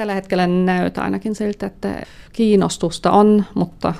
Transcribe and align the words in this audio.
Tällä 0.00 0.14
hetkellä 0.14 0.46
näyttää 0.46 1.04
ainakin 1.04 1.34
siltä, 1.34 1.66
että 1.66 2.02
kiinnostusta 2.32 3.10
on, 3.10 3.44
mutta 3.54 3.94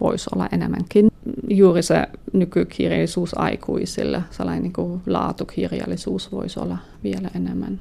voisi 0.00 0.30
olla 0.34 0.48
enemmänkin. 0.52 1.10
Juuri 1.50 1.82
se 1.82 2.06
nykykirjallisuus 2.32 3.38
aikuisille, 3.38 4.22
sellainen 4.30 4.62
niin 4.62 4.72
kuin 4.72 5.02
laatukirjallisuus 5.06 6.32
voisi 6.32 6.60
olla 6.60 6.78
vielä 7.04 7.30
enemmän 7.36 7.80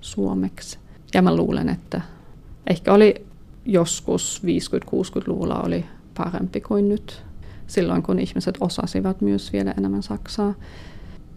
suomeksi. 0.00 0.78
Ja 1.14 1.22
mä 1.22 1.36
luulen, 1.36 1.68
että 1.68 2.00
ehkä 2.66 2.94
oli 2.94 3.26
joskus 3.66 4.42
50-60-luvulla 4.44 5.62
oli 5.62 5.84
parempi 6.16 6.60
kuin 6.60 6.88
nyt, 6.88 7.22
silloin 7.66 8.02
kun 8.02 8.18
ihmiset 8.18 8.58
osasivat 8.60 9.20
myös 9.20 9.52
vielä 9.52 9.74
enemmän 9.78 10.02
saksaa. 10.02 10.54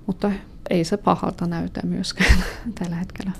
Mutta 0.08 0.32
ei 0.70 0.84
se 0.84 0.98
pahalta 0.98 1.46
näytä 1.46 1.82
myöskään 1.84 2.44
tällä 2.80 2.96
hetkellä. 2.96 3.32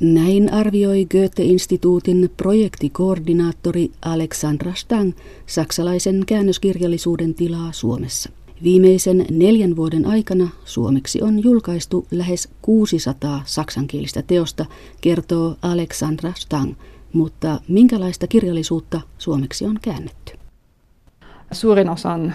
Näin 0.00 0.52
arvioi 0.52 1.06
Goethe-instituutin 1.10 2.30
projektikoordinaattori 2.36 3.90
Alexandra 4.02 4.74
Stang 4.74 5.12
saksalaisen 5.46 6.22
käännöskirjallisuuden 6.26 7.34
tilaa 7.34 7.72
Suomessa. 7.72 8.30
Viimeisen 8.62 9.26
neljän 9.30 9.76
vuoden 9.76 10.06
aikana 10.06 10.48
suomeksi 10.64 11.22
on 11.22 11.44
julkaistu 11.44 12.06
lähes 12.10 12.48
600 12.62 13.42
saksankielistä 13.44 14.22
teosta, 14.22 14.66
kertoo 15.00 15.56
Alexandra 15.62 16.32
Stang. 16.36 16.74
Mutta 17.12 17.60
minkälaista 17.68 18.26
kirjallisuutta 18.26 19.00
suomeksi 19.18 19.64
on 19.64 19.78
käännetty? 19.82 20.32
Suurin 21.52 21.88
osa 21.88 22.12
on 22.12 22.32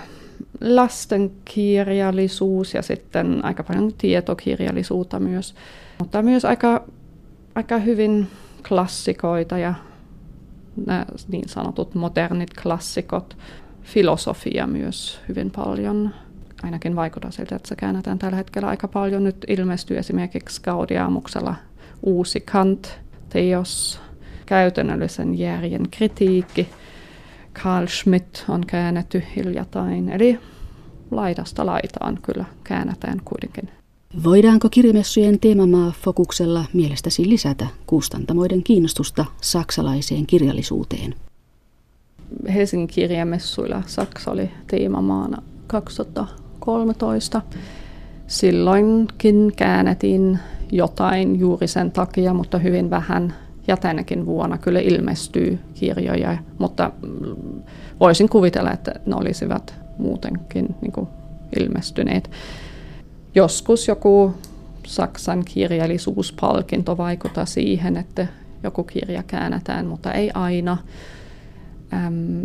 lastenkirjallisuus 0.61 2.73
ja 2.73 2.81
sitten 2.81 3.45
aika 3.45 3.63
paljon 3.63 3.93
tietokirjallisuutta 3.97 5.19
myös, 5.19 5.55
mutta 5.99 6.21
myös 6.21 6.45
aika, 6.45 6.87
aika 7.55 7.77
hyvin 7.77 8.27
klassikoita 8.67 9.57
ja 9.57 9.73
nämä 10.85 11.05
niin 11.27 11.49
sanotut 11.49 11.95
modernit 11.95 12.49
klassikot. 12.63 13.37
Filosofia 13.83 14.67
myös 14.67 15.19
hyvin 15.29 15.51
paljon. 15.51 16.13
Ainakin 16.63 16.95
vaikuttaa 16.95 17.31
siltä, 17.31 17.55
että 17.55 17.69
se 17.69 17.75
käännetään 17.75 18.19
tällä 18.19 18.37
hetkellä 18.37 18.67
aika 18.67 18.87
paljon. 18.87 19.23
Nyt 19.23 19.45
ilmestyy 19.47 19.97
esimerkiksi 19.97 20.61
Gaudiamuksella 20.61 21.55
uusi 22.03 22.41
Kant-teos, 22.41 24.01
käytännöllisen 24.45 25.39
järjen 25.39 25.89
kritiikki. 25.91 26.69
Carl 27.53 27.87
Schmidt 27.87 28.45
on 28.49 28.65
käännetty 28.67 29.23
hiljattain, 29.35 30.09
eli 30.09 30.39
laidasta 31.11 31.65
laitaan 31.65 32.19
kyllä 32.21 32.45
käännetään 32.63 33.21
kuitenkin. 33.25 33.84
Voidaanko 34.23 34.69
kirjamessujen 34.69 35.39
teemamaa 35.39 35.93
fokuksella 36.01 36.65
mielestäsi 36.73 37.29
lisätä 37.29 37.67
kustantamoiden 37.85 38.63
kiinnostusta 38.63 39.25
saksalaiseen 39.41 40.25
kirjallisuuteen? 40.25 41.15
Helsingin 42.53 42.87
kirjamessuilla 42.87 43.81
Saksa 43.85 44.31
oli 44.31 44.51
teemamaana 44.67 45.41
2013. 45.67 47.41
Silloinkin 48.27 49.53
käännettiin 49.55 50.39
jotain 50.71 51.39
juuri 51.39 51.67
sen 51.67 51.91
takia, 51.91 52.33
mutta 52.33 52.57
hyvin 52.57 52.89
vähän. 52.89 53.35
Ja 53.67 53.77
tänäkin 53.77 54.25
vuonna 54.25 54.57
kyllä 54.57 54.79
ilmestyy 54.79 55.59
kirjoja, 55.73 56.37
mutta 56.57 56.91
voisin 57.99 58.29
kuvitella, 58.29 58.71
että 58.71 58.93
ne 59.05 59.15
olisivat 59.15 59.75
muutenkin 59.97 60.75
niin 60.81 60.91
kuin 60.91 61.07
ilmestyneet. 61.59 62.31
Joskus 63.35 63.87
joku 63.87 64.33
Saksan 64.87 65.45
kirjallisuuspalkinto 65.45 66.97
vaikuttaa 66.97 67.45
siihen, 67.45 67.97
että 67.97 68.27
joku 68.63 68.83
kirja 68.83 69.23
käännetään, 69.23 69.85
mutta 69.85 70.11
ei 70.11 70.31
aina. 70.33 70.77
Ähm, 71.93 72.43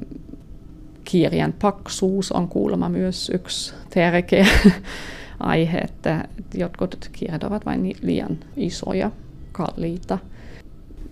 kirjan 1.04 1.54
paksuus 1.62 2.32
on 2.32 2.48
kuulemma 2.48 2.88
myös 2.88 3.30
yksi 3.34 3.74
tärkeä 3.94 4.46
aihe, 5.40 5.78
että 5.78 6.24
jotkut 6.54 7.10
kirjat 7.12 7.44
ovat 7.44 7.66
vain 7.66 7.96
liian 8.02 8.38
isoja, 8.56 9.10
kalliita. 9.52 10.18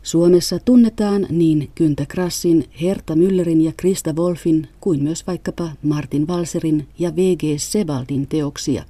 Suomessa 0.03 0.59
tunnetaan 0.65 1.27
niin 1.31 1.71
Kyntä 1.75 2.06
Krassin, 2.09 2.65
Herta 2.83 3.15
Müllerin 3.15 3.61
ja 3.61 3.72
Krista 3.77 4.12
Wolfin 4.12 4.69
kuin 4.81 5.03
myös 5.03 5.27
vaikkapa 5.27 5.69
Martin 5.83 6.28
Valserin 6.28 6.88
ja 6.99 7.17
V.G. 7.17 7.43
Sebaldin 7.56 8.27
teoksia. 8.27 8.84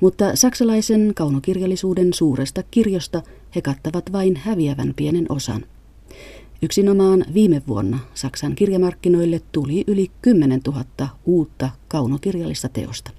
Mutta 0.00 0.36
saksalaisen 0.36 1.12
kaunokirjallisuuden 1.14 2.12
suuresta 2.12 2.62
kirjosta 2.70 3.22
he 3.54 3.62
kattavat 3.62 4.12
vain 4.12 4.36
häviävän 4.36 4.92
pienen 4.96 5.26
osan. 5.28 5.64
Yksinomaan 6.62 7.24
viime 7.34 7.62
vuonna 7.68 7.98
Saksan 8.14 8.54
kirjamarkkinoille 8.54 9.40
tuli 9.52 9.84
yli 9.86 10.10
10 10.22 10.60
000 10.66 10.84
uutta 11.26 11.70
kaunokirjallista 11.88 12.68
teosta. 12.68 13.10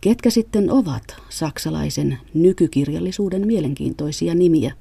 Ketkä 0.00 0.30
sitten 0.30 0.70
ovat 0.70 1.16
saksalaisen 1.28 2.18
nykykirjallisuuden 2.34 3.46
mielenkiintoisia 3.46 4.34
nimiä? 4.34 4.72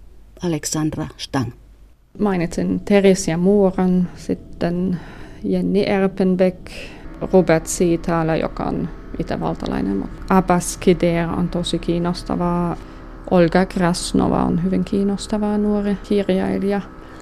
Alexandra 0.44 1.08
Stang. 1.18 1.52
Mainitsin 2.20 2.80
Teresia 2.80 3.38
Muuran, 3.38 4.10
sitten 4.16 5.00
Jenni 5.44 5.84
Erpenbeck, 5.88 6.58
Robert 7.34 7.66
Siitala, 7.66 8.36
joka 8.36 8.64
on 8.64 8.90
itävaltalainen. 9.20 10.10
Abbas 10.30 10.78
Kider 10.78 11.30
on 11.30 11.50
tosi 11.50 11.80
kiinnostavaa. 11.80 12.76
Olga 13.32 13.66
Krasnova 13.66 14.44
on 14.44 14.64
hyvin 14.64 14.84
kiinnostava 14.84 15.58
nuori 15.58 15.98
kirjailija. 16.10 16.82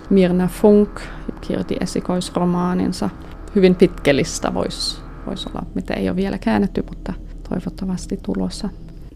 Mirna 0.10 0.48
Funk 0.48 1.02
kirjoitti 1.42 1.78
esikoisromaaninsa. 1.80 3.10
Hyvin 3.56 3.76
pitkellistä 3.76 4.54
voisi 4.54 5.02
vois 5.26 5.48
olla, 5.48 5.66
mitä 5.76 5.94
ei 5.94 6.10
ole 6.10 6.16
vielä 6.16 6.38
käännetty, 6.38 6.84
mutta 6.90 7.14
toivottavasti 7.50 8.20
tulossa. 8.24 8.70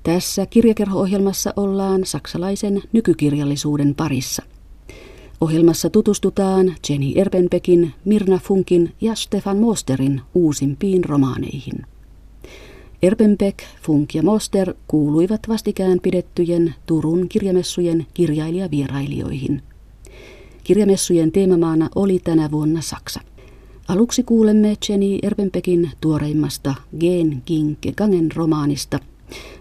Tässä 0.04 0.46
kirjakerho-ohjelmassa 0.46 1.54
ollaan 1.56 2.06
saksalaisen 2.06 2.82
nykykirjallisuuden 2.92 3.96
parissa. 3.96 4.44
Ohjelmassa 5.42 5.90
tutustutaan 5.90 6.76
Jenny 6.90 7.12
Erpenbekin, 7.16 7.94
Mirna 8.06 8.40
Funkin 8.44 8.94
ja 9.02 9.16
Stefan 9.16 9.58
Mosterin 9.58 10.22
uusimpiin 10.36 11.04
romaaneihin. 11.04 11.86
Erpenbeck, 13.02 13.60
Funk 13.82 14.16
ja 14.16 14.24
Moster 14.24 14.74
kuuluivat 14.88 15.40
vastikään 15.48 16.00
pidettyjen 16.00 16.76
Turun 16.86 17.30
kirjamessujen 17.30 18.08
kirjailijavierailijoihin. 18.14 19.62
Kirjamessujen 20.64 21.32
teemamaana 21.32 21.90
oli 21.96 22.20
tänä 22.24 22.52
vuonna 22.52 22.82
Saksa. 22.82 23.22
Aluksi 23.88 24.24
kuulemme 24.24 24.78
Jenny 24.90 25.18
Erpenbeckin 25.24 25.92
tuoreimmasta 26.02 26.76
Gen 27.00 27.42
Ginke 27.46 27.92
Gangen 27.92 28.32
romaanista– 28.36 29.00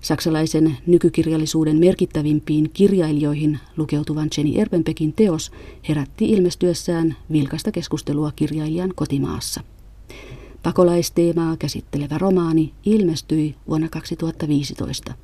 Saksalaisen 0.01 0.77
nykykirjallisuuden 0.87 1.79
merkittävimpiin 1.79 2.71
kirjailijoihin 2.73 3.59
lukeutuvan 3.77 4.29
Jenny 4.37 4.61
Erpenbeckin 4.61 5.13
teos 5.13 5.53
herätti 5.89 6.25
ilmestyessään 6.31 7.17
vilkasta 7.33 7.73
keskustelua 7.73 8.33
kirjailijan 8.37 8.93
kotimaassa. 8.95 9.61
Pakolaisteemaa 10.63 11.57
käsittelevä 11.57 12.19
romaani 12.19 12.73
ilmestyi 12.85 13.55
vuonna 13.69 13.89
2015, 13.89 15.15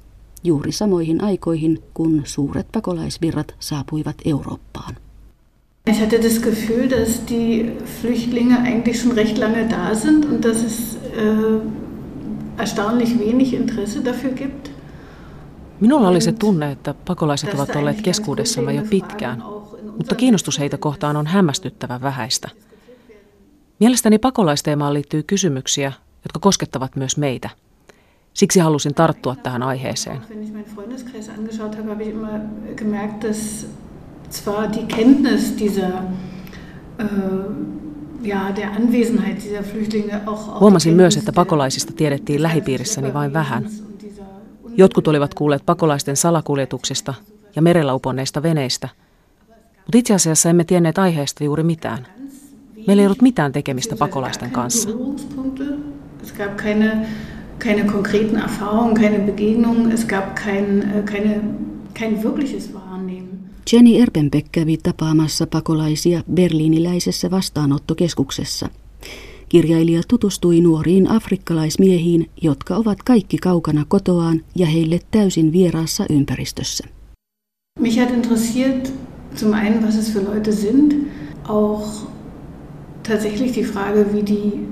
juuri 0.45 0.73
samoihin 0.73 1.25
aikoihin, 1.25 1.83
kun 1.95 2.23
suuret 2.25 2.67
pakolaisvirrat 2.73 3.55
saapuivat 3.61 4.17
Eurooppaan. 4.25 4.97
Ich 5.91 6.01
hatte 6.01 6.23
das 6.23 6.39
Gefühl, 6.41 6.89
dass 6.89 7.27
die 7.29 7.73
Flüchtlinge 8.01 8.59
eigentlich 8.59 9.01
schon 9.01 9.13
recht 9.13 9.39
lange 9.39 9.69
da 9.69 9.95
sind 9.95 10.25
und 10.25 10.45
dass 10.45 10.63
es 10.63 10.97
äh, 10.97 11.61
erstaunlich 12.59 13.19
wenig 13.19 13.53
Interesse 13.53 14.05
dafür 14.05 14.33
gibt. 14.35 14.71
Minulla 15.81 16.09
oli 16.09 16.21
se 16.21 16.33
tunne, 16.33 16.73
että 16.73 16.95
pakolaiset 17.05 17.55
ovat 17.55 17.77
olleet 17.77 18.03
keskuudessamme 18.03 18.75
jo 18.75 18.83
pitkään, 18.91 19.43
mutta 19.97 20.15
kiinnostus 20.15 20.59
heitä 20.59 20.79
kohtaan 20.79 21.17
on 21.17 21.27
hämmästyttävän 21.27 22.03
vähäistä. 22.03 22.49
Mielestäni 23.81 24.19
pakolaisteemaan 24.19 24.95
liittyy 24.95 25.23
kysymyksiä, 25.23 25.93
jotka 26.25 26.41
koskettavat 26.41 26.97
myös 26.97 27.17
meitä. 27.17 27.51
Siksi 28.35 28.61
halusin 28.61 28.95
tarttua 28.95 29.37
tähän 29.37 29.63
aiheeseen. 29.63 30.21
zwar 34.31 34.73
die 34.73 34.83
Kenntnis 34.87 35.59
dieser 35.59 35.93
äh, 37.01 37.09
Huomasin 40.61 40.95
myös, 40.95 41.17
että 41.17 41.33
pakolaisista 41.33 41.93
tiedettiin 41.93 42.43
lähipiirissäni 42.43 43.15
vain 43.15 43.33
vähän. 43.33 43.67
Jotkut 44.77 45.09
olivat 45.09 45.35
kuulleet 45.35 45.67
pakolaisten 45.67 46.17
salakuljetuksista 46.17 47.15
ja 47.57 47.63
merellä 47.63 47.95
uponneista 47.95 48.43
veneistä, 48.43 48.89
mutta 49.77 49.99
itse 49.99 50.15
asiassa 50.15 50.51
emme 50.51 50.65
tienneet 50.65 50.99
aiheesta 50.99 51.45
juuri 51.45 51.63
mitään. 51.63 52.07
Meillä 52.87 53.01
ei 53.01 53.07
ollut 53.07 53.23
mitään 53.23 53.53
tekemistä 53.53 53.97
pakolaisten 53.97 54.51
kanssa. 54.51 54.89
keine 57.59 57.85
konkreten 57.85 58.37
Erfahrungen, 58.37 58.95
keine 58.95 59.19
Begegnungen, 59.19 59.93
es 59.93 60.05
gab 60.05 60.35
kein, 60.35 60.83
äh, 60.83 61.05
keine, 61.05 61.41
kein 61.95 62.23
wirkliches 62.23 62.73
Wahrnehmen. 62.75 62.94
Jenny 63.73 64.01
Erpenbeck 64.01 64.49
kävi 64.53 64.77
tapaamassa 64.77 65.47
pakolaisia 65.47 66.23
berliiniläisessä 66.35 67.31
vastaanottokeskuksessa. 67.31 68.69
Kirjailija 69.49 70.03
tutustui 70.09 70.61
nuoriin 70.61 71.11
afrikkalaismiehiin, 71.11 72.31
jotka 72.43 72.77
ovat 72.77 73.03
kaikki 73.03 73.37
kaukana 73.39 73.85
kotoaan 73.89 74.41
ja 74.55 74.67
heille 74.67 75.01
täysin 75.11 75.53
vieraassa 75.53 76.07
ympäristössä. 76.11 76.85
Mich 77.81 78.01
hat 78.01 78.11
interessiert 78.11 78.93
zum 79.37 79.53
einen, 79.53 79.87
was 79.87 79.97
es 79.97 80.13
für 80.13 80.35
Leute 80.35 80.53
sind, 80.53 80.93
auch 81.49 82.07
tatsächlich 83.09 83.55
die 83.55 83.65
Frage, 83.65 84.07
wie 84.13 84.27
die 84.27 84.67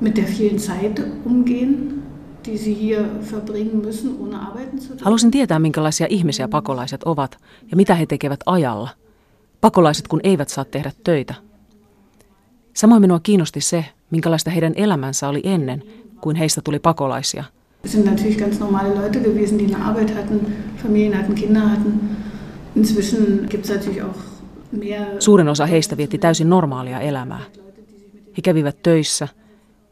mit 0.00 0.16
der 0.16 0.24
vielen 0.24 0.58
Zeit 0.58 1.02
umgehen, 1.24 1.97
Halusin 5.02 5.30
tietää, 5.30 5.58
minkälaisia 5.58 6.06
ihmisiä 6.10 6.48
pakolaiset 6.48 7.02
ovat 7.02 7.38
ja 7.70 7.76
mitä 7.76 7.94
he 7.94 8.06
tekevät 8.06 8.40
ajalla. 8.46 8.88
Pakolaiset, 9.60 10.08
kun 10.08 10.20
eivät 10.22 10.48
saa 10.48 10.64
tehdä 10.64 10.92
töitä. 11.04 11.34
Samoin 12.74 13.00
minua 13.00 13.20
kiinnosti 13.20 13.60
se, 13.60 13.84
minkälaista 14.10 14.50
heidän 14.50 14.72
elämänsä 14.76 15.28
oli 15.28 15.40
ennen, 15.44 15.82
kuin 16.20 16.36
heistä 16.36 16.60
tuli 16.60 16.78
pakolaisia. 16.78 17.44
Sind 17.86 18.06
natürlich 18.06 18.38
ganz 18.38 18.60
normale 18.60 18.94
Leute 18.94 19.18
gewesen, 19.18 19.58
die 19.58 19.66
eine 19.66 19.84
Arbeit 19.84 20.14
hatten, 20.14 20.40
Familien 20.82 21.14
hatten, 21.14 21.34
Kinder 21.34 21.68
hatten. 21.68 22.00
Inzwischen 22.76 23.46
gibt 23.50 23.64
es 23.64 23.70
natürlich 23.70 24.02
auch 24.02 24.18
mehr... 24.72 25.06
Suurin 25.18 25.48
osa 25.48 25.66
heistä 25.66 25.96
vietti 25.96 26.18
täysin 26.18 26.50
normaalia 26.50 27.00
elämää. 27.00 27.40
He 28.36 28.42
kävivät 28.42 28.82
töissä, 28.82 29.28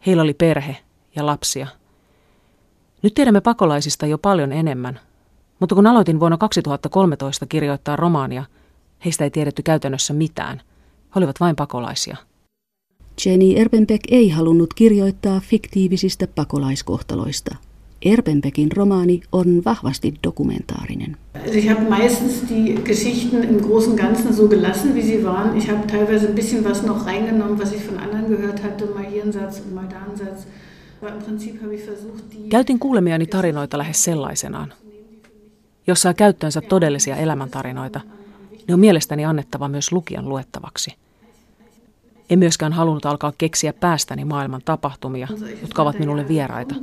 heillä 0.06 0.22
oli 0.22 0.34
perhe 0.34 0.76
ja 1.16 1.26
lapsia– 1.26 1.66
nyt 3.02 3.14
tiedämme 3.14 3.40
pakolaisista 3.40 4.06
jo 4.06 4.18
paljon 4.18 4.52
enemmän, 4.52 5.00
mutta 5.60 5.74
kun 5.74 5.86
aloitin 5.86 6.20
vuonna 6.20 6.38
2013 6.38 7.46
kirjoittaa 7.46 7.96
romaania, 7.96 8.44
heistä 9.04 9.24
ei 9.24 9.30
tiedetty 9.30 9.62
käytännössä 9.62 10.14
mitään. 10.14 10.62
He 10.86 11.12
olivat 11.18 11.40
vain 11.40 11.56
pakolaisia. 11.56 12.16
Jenny 13.26 13.52
Erpenbeck 13.56 14.04
ei 14.10 14.28
halunnut 14.28 14.74
kirjoittaa 14.74 15.40
fiktiivisistä 15.40 16.26
pakolaiskohtaloista. 16.34 17.56
Erpenbeckin 18.02 18.72
romaani 18.72 19.20
on 19.32 19.62
vahvasti 19.64 20.14
dokumentaarinen. 20.24 21.16
Ich 21.52 21.68
habe 21.68 21.88
meistens 21.88 22.48
die 22.48 22.74
Geschichten 22.74 23.44
im 23.44 23.60
Großen 23.60 23.96
Ganzen 23.96 24.34
so 24.34 24.48
gelassen, 24.48 24.94
wie 24.94 25.02
sie 25.02 25.24
waren. 25.24 25.56
Ich 25.56 25.70
habe 25.70 25.86
teilweise 25.86 26.26
ein 26.26 26.34
bisschen 26.34 26.64
was 26.64 26.82
noch 26.82 27.06
reingenommen, 27.06 27.58
was 27.58 27.72
ich 27.72 27.82
von 27.82 27.98
anderen 27.98 28.28
gehört 28.28 28.62
hatte, 28.62 28.86
mal 28.94 29.04
hier 29.12 29.24
ein 29.24 29.32
Satz 29.32 29.60
und 29.60 29.74
mal 29.74 29.88
da 29.88 29.96
ein 30.10 30.16
Satz. 30.16 30.46
Käytin 32.48 32.78
kuulemiani 32.78 33.26
tarinoita 33.26 33.78
lähes 33.78 34.04
sellaisenaan. 34.04 34.72
Jos 35.86 36.02
saa 36.02 36.14
käyttöönsä 36.14 36.60
todellisia 36.60 37.16
elämäntarinoita, 37.16 38.00
ne 38.68 38.74
on 38.74 38.80
mielestäni 38.80 39.24
annettava 39.24 39.68
myös 39.68 39.92
lukijan 39.92 40.28
luettavaksi. 40.28 40.90
En 42.30 42.38
myöskään 42.38 42.72
halunnut 42.72 43.06
alkaa 43.06 43.32
keksiä 43.38 43.72
päästäni 43.72 44.24
maailman 44.24 44.62
tapahtumia, 44.64 45.28
jotka 45.62 45.82
ovat 45.82 45.98
minulle 45.98 46.28
vieraita. 46.28 46.74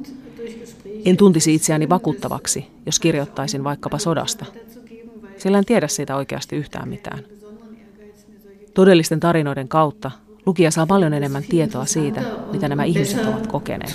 En 1.05 1.17
tuntisi 1.17 1.55
itseäni 1.55 1.89
vakuuttavaksi, 1.89 2.67
jos 2.85 2.99
kirjoittaisin 2.99 3.63
vaikkapa 3.63 3.99
sodasta, 3.99 4.45
sillä 5.37 5.57
en 5.57 5.65
tiedä 5.65 5.87
siitä 5.87 6.15
oikeasti 6.15 6.55
yhtään 6.55 6.89
mitään. 6.89 7.23
Todellisten 8.73 9.19
tarinoiden 9.19 9.67
kautta 9.67 10.11
Lukija 10.45 10.71
saa 10.71 10.85
paljon 10.85 11.13
enemmän 11.13 11.43
tietoa 11.49 11.85
siitä, 11.85 12.21
mitä 12.51 12.69
nämä 12.69 12.83
ihmiset 12.83 13.25
ovat 13.25 13.47
kokeneet. 13.47 13.93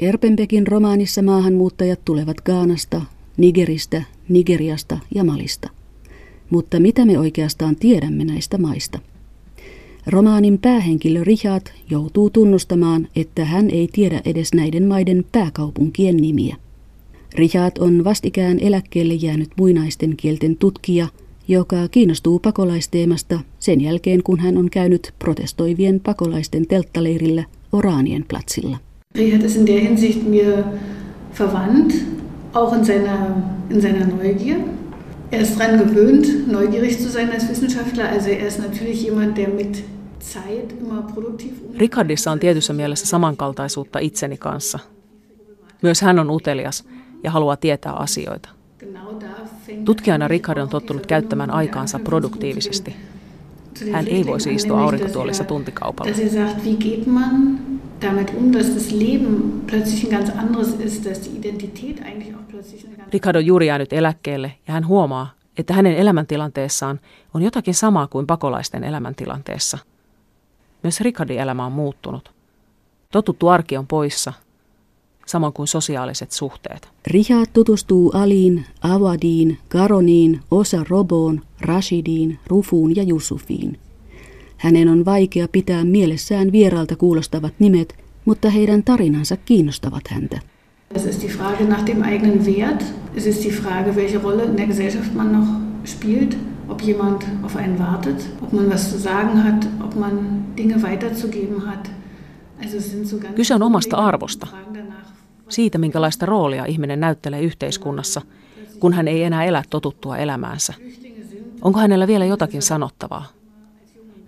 Erpenbekin 0.00 0.66
romaanissa 0.66 1.22
maahanmuuttajat 1.22 2.00
tulevat 2.04 2.40
Gaanasta, 2.40 3.02
Nigeristä, 3.36 4.02
Nigeriasta 4.28 4.98
ja 5.14 5.24
Malista. 5.24 5.70
Mutta 6.50 6.80
mitä 6.80 7.04
me 7.04 7.18
oikeastaan 7.18 7.76
tiedämme 7.76 8.24
näistä 8.24 8.58
maista? 8.58 8.98
Romaanin 10.06 10.58
päähenkilö 10.58 11.24
Richard 11.24 11.66
joutuu 11.90 12.30
tunnustamaan, 12.30 13.08
että 13.16 13.44
hän 13.44 13.70
ei 13.70 13.88
tiedä 13.92 14.20
edes 14.24 14.54
näiden 14.54 14.84
maiden 14.88 15.24
pääkaupunkien 15.32 16.16
nimiä. 16.16 16.56
Richard 17.34 17.72
on 17.78 18.04
vastikään 18.04 18.58
eläkkeelle 18.60 19.14
jäänyt 19.14 19.50
muinaisten 19.56 20.16
kielten 20.16 20.56
tutkija– 20.56 21.08
joka 21.48 21.76
kiinnostuu 21.90 22.38
pakolaisteemasta 22.38 23.40
sen 23.58 23.80
jälkeen, 23.80 24.22
kun 24.22 24.40
hän 24.40 24.56
on 24.58 24.70
käynyt 24.70 25.14
protestoivien 25.18 26.00
pakolaisten 26.00 26.66
telttaleirillä 26.66 27.44
Oraanien 27.72 28.24
platsilla. 28.28 28.78
Richard 29.14 29.42
ist 29.42 29.56
in 29.56 29.66
der 29.66 29.80
Hinsicht 29.80 30.28
mir 30.28 30.64
verwandt, 31.38 31.94
auch 32.54 32.76
in 32.76 32.84
seiner, 32.84 33.18
in 33.70 33.82
seiner 33.82 34.06
Neugier. 34.06 34.56
Er 35.32 35.40
ist 35.40 35.58
daran 35.58 35.78
gewöhnt, 35.78 36.46
neugierig 36.52 36.98
zu 36.98 37.08
sein 37.08 37.32
als 37.32 37.48
Wissenschaftler. 37.48 38.08
Also 38.08 38.30
er 38.30 38.46
ist 38.46 38.58
natürlich 38.58 39.04
jemand, 39.04 39.36
der 39.36 39.48
mit 39.48 39.84
Zeit 40.20 40.72
immer 40.80 41.02
produktiv 41.02 41.52
Ricardissa 41.78 42.32
on 42.32 42.38
tietyssä 42.38 42.72
mielessä 42.72 43.06
samankaltaisuutta 43.06 43.98
itseni 43.98 44.36
kanssa. 44.36 44.78
Myös 45.82 46.02
hän 46.02 46.18
on 46.18 46.30
utelias 46.30 46.84
ja 47.22 47.30
haluaa 47.30 47.56
tietää 47.56 47.92
asioita. 47.92 48.48
Tutkijana 49.84 50.28
Richard 50.28 50.58
on 50.58 50.68
tottunut 50.68 51.06
käyttämään 51.06 51.50
aikaansa 51.50 51.98
produktiivisesti. 51.98 52.96
Hän 53.92 54.06
ei 54.08 54.26
voisi 54.26 54.54
istua 54.54 54.80
aurinkotuolissa 54.80 55.44
tuntikaupalla. 55.44 56.12
Richard 63.12 63.36
on 63.36 63.46
juuri 63.46 63.66
jäänyt 63.66 63.92
eläkkeelle 63.92 64.52
ja 64.68 64.74
hän 64.74 64.86
huomaa, 64.86 65.32
että 65.58 65.74
hänen 65.74 65.96
elämäntilanteessaan 65.96 67.00
on 67.34 67.42
jotakin 67.42 67.74
samaa 67.74 68.06
kuin 68.06 68.26
pakolaisten 68.26 68.84
elämäntilanteessa. 68.84 69.78
Myös 70.82 71.00
Richardin 71.00 71.40
elämä 71.40 71.66
on 71.66 71.72
muuttunut. 71.72 72.32
Totuttu 73.12 73.48
arki 73.48 73.76
on 73.76 73.86
poissa 73.86 74.32
samoin 75.26 75.52
kuin 75.52 75.68
sosiaaliset 75.68 76.32
suhteet. 76.32 76.88
Rihad 77.06 77.46
tutustuu 77.52 78.10
Aliin, 78.14 78.64
Awadiin, 78.82 79.58
Karoniin, 79.68 80.40
Osa 80.50 80.84
Roboon, 80.88 81.40
Rashidiin, 81.60 82.38
Rufuun 82.46 82.96
ja 82.96 83.02
Yusufiin. 83.02 83.78
Hänen 84.56 84.88
on 84.88 85.04
vaikea 85.04 85.48
pitää 85.48 85.84
mielessään 85.84 86.52
vieraalta 86.52 86.96
kuulostavat 86.96 87.54
nimet, 87.58 87.96
mutta 88.24 88.50
heidän 88.50 88.84
tarinansa 88.84 89.36
kiinnostavat 89.36 90.08
häntä. 90.08 90.40
Es 90.94 91.04
ist 91.06 91.22
die 91.22 91.30
Frage 91.30 91.64
nach 91.64 91.86
dem 91.86 92.02
eigenen 92.02 92.44
Wert. 92.44 92.84
Es 93.16 93.26
ist 93.26 93.44
die 93.44 93.52
Frage, 93.52 93.96
welche 93.96 94.18
Rolle 94.18 94.44
in 94.44 94.56
der 94.56 94.66
Gesellschaft 94.66 95.14
man 95.14 95.32
noch 95.32 95.48
spielt. 95.84 96.36
Ob 96.68 96.82
jemand 96.82 97.26
auf 97.42 97.56
einen 97.56 97.78
wartet, 97.78 98.30
ob 98.42 98.52
man 98.52 98.70
was 98.70 98.90
zu 98.90 98.98
sagen 98.98 99.44
hat, 99.44 99.68
ob 99.84 99.94
man 99.94 100.44
Dinge 100.58 100.82
weiterzugeben 100.82 101.66
hat. 101.66 101.90
Kyse 103.34 103.54
on 103.54 103.62
omasta 103.62 103.96
arvosta, 103.96 104.46
siitä 105.54 105.78
minkälaista 105.78 106.26
roolia 106.26 106.64
ihminen 106.64 107.00
näyttelee 107.00 107.42
yhteiskunnassa, 107.42 108.22
kun 108.80 108.92
hän 108.92 109.08
ei 109.08 109.22
enää 109.22 109.44
elä 109.44 109.62
totuttua 109.70 110.16
elämäänsä. 110.16 110.74
Onko 111.62 111.78
hänellä 111.78 112.06
vielä 112.06 112.24
jotakin 112.24 112.62
sanottavaa? 112.62 113.26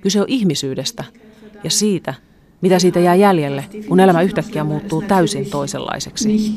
Kyse 0.00 0.20
on 0.20 0.26
ihmisyydestä 0.28 1.04
ja 1.64 1.70
siitä, 1.70 2.14
mitä 2.60 2.78
siitä 2.78 3.00
jää 3.00 3.14
jäljelle, 3.14 3.64
kun 3.88 4.00
elämä 4.00 4.22
yhtäkkiä 4.22 4.64
muuttuu 4.64 5.02
täysin 5.02 5.50
toisenlaiseksi. 5.50 6.54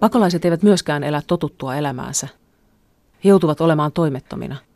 Pakolaiset 0.00 0.44
eivät 0.44 0.62
myöskään 0.62 1.04
elä 1.04 1.22
totuttua 1.26 1.76
elämäänsä. 1.76 2.28
He 3.24 3.28
joutuvat 3.28 3.60
olemaan 3.60 3.92
toimettomina– 3.92 4.56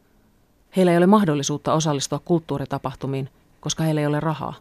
Heillä 0.76 0.92
ei 0.92 0.98
ole 0.98 1.06
mahdollisuutta 1.06 1.74
osallistua 1.74 2.18
kulttuuritapahtumiin, 2.24 3.28
koska 3.60 3.84
heillä 3.84 4.00
ei 4.00 4.06
ole 4.06 4.20
rahaa. 4.20 4.54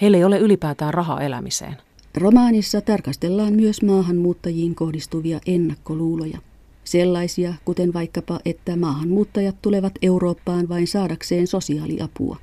Heillä 0.00 0.16
ei 0.16 0.24
ole 0.24 0.38
ylipäätään 0.38 0.94
rahaa 0.94 1.20
elämiseen. 1.20 1.76
Romaanissa 2.16 2.80
tarkastellaan 2.80 3.52
myös 3.52 3.82
maahanmuuttajiin 3.82 4.74
kohdistuvia 4.74 5.40
ennakkoluuloja. 5.46 6.38
Sellaisia, 6.84 7.54
kuten 7.64 7.92
vaikkapa, 7.92 8.40
että 8.44 8.76
maahanmuuttajat 8.76 9.56
tulevat 9.62 9.92
Eurooppaan 10.02 10.68
vain 10.68 10.86
saadakseen 10.86 11.46
sosiaaliapua. 11.46 12.36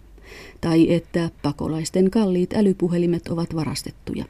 Tai 0.62 0.94
että 0.94 1.30
pakolaisten 1.42 2.12
kalliit 2.12 2.54
älypuhelimet 2.54 3.28
ovat 3.28 3.56
varastettuja. 3.56 4.26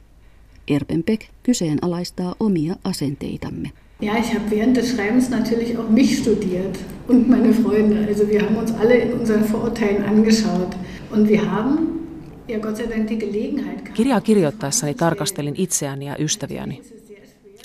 Erpenbeck 0.68 1.22
kyseenalaistaa 1.44 2.36
omia 2.40 2.76
asenteitamme. 2.84 3.72
Ja, 4.02 4.18
ich 4.18 4.34
habe 4.34 4.50
während 4.50 4.78
des 4.78 4.96
Schreibens 4.96 5.30
natürlich 5.30 5.78
auch 5.78 5.90
mich 5.90 6.20
studiert 6.20 6.80
und 7.08 7.28
meine 7.28 7.54
Freunde. 7.54 8.08
Also 8.08 8.28
wir 8.30 8.42
haben 8.42 8.56
uns 8.56 8.72
alle 8.72 8.96
in 8.96 9.14
unseren 9.14 9.44
Vorurteilen 9.44 10.04
angeschaut 10.04 10.76
und 11.12 11.28
wir 11.28 11.52
haben 11.52 12.00
ja 12.48 12.60
Gott 12.60 12.78
sei 12.78 12.86
Dank 12.86 13.08
die 13.08 13.18
Gelegenheit 13.18 13.80
gehabt. 13.80 13.98
Kirjaa 13.98 14.22
kirjoittaessani 14.22 14.94
tarkastelin 14.94 15.56
itseäni 15.58 16.06
ja 16.06 16.16
ystäviäni. 16.20 16.82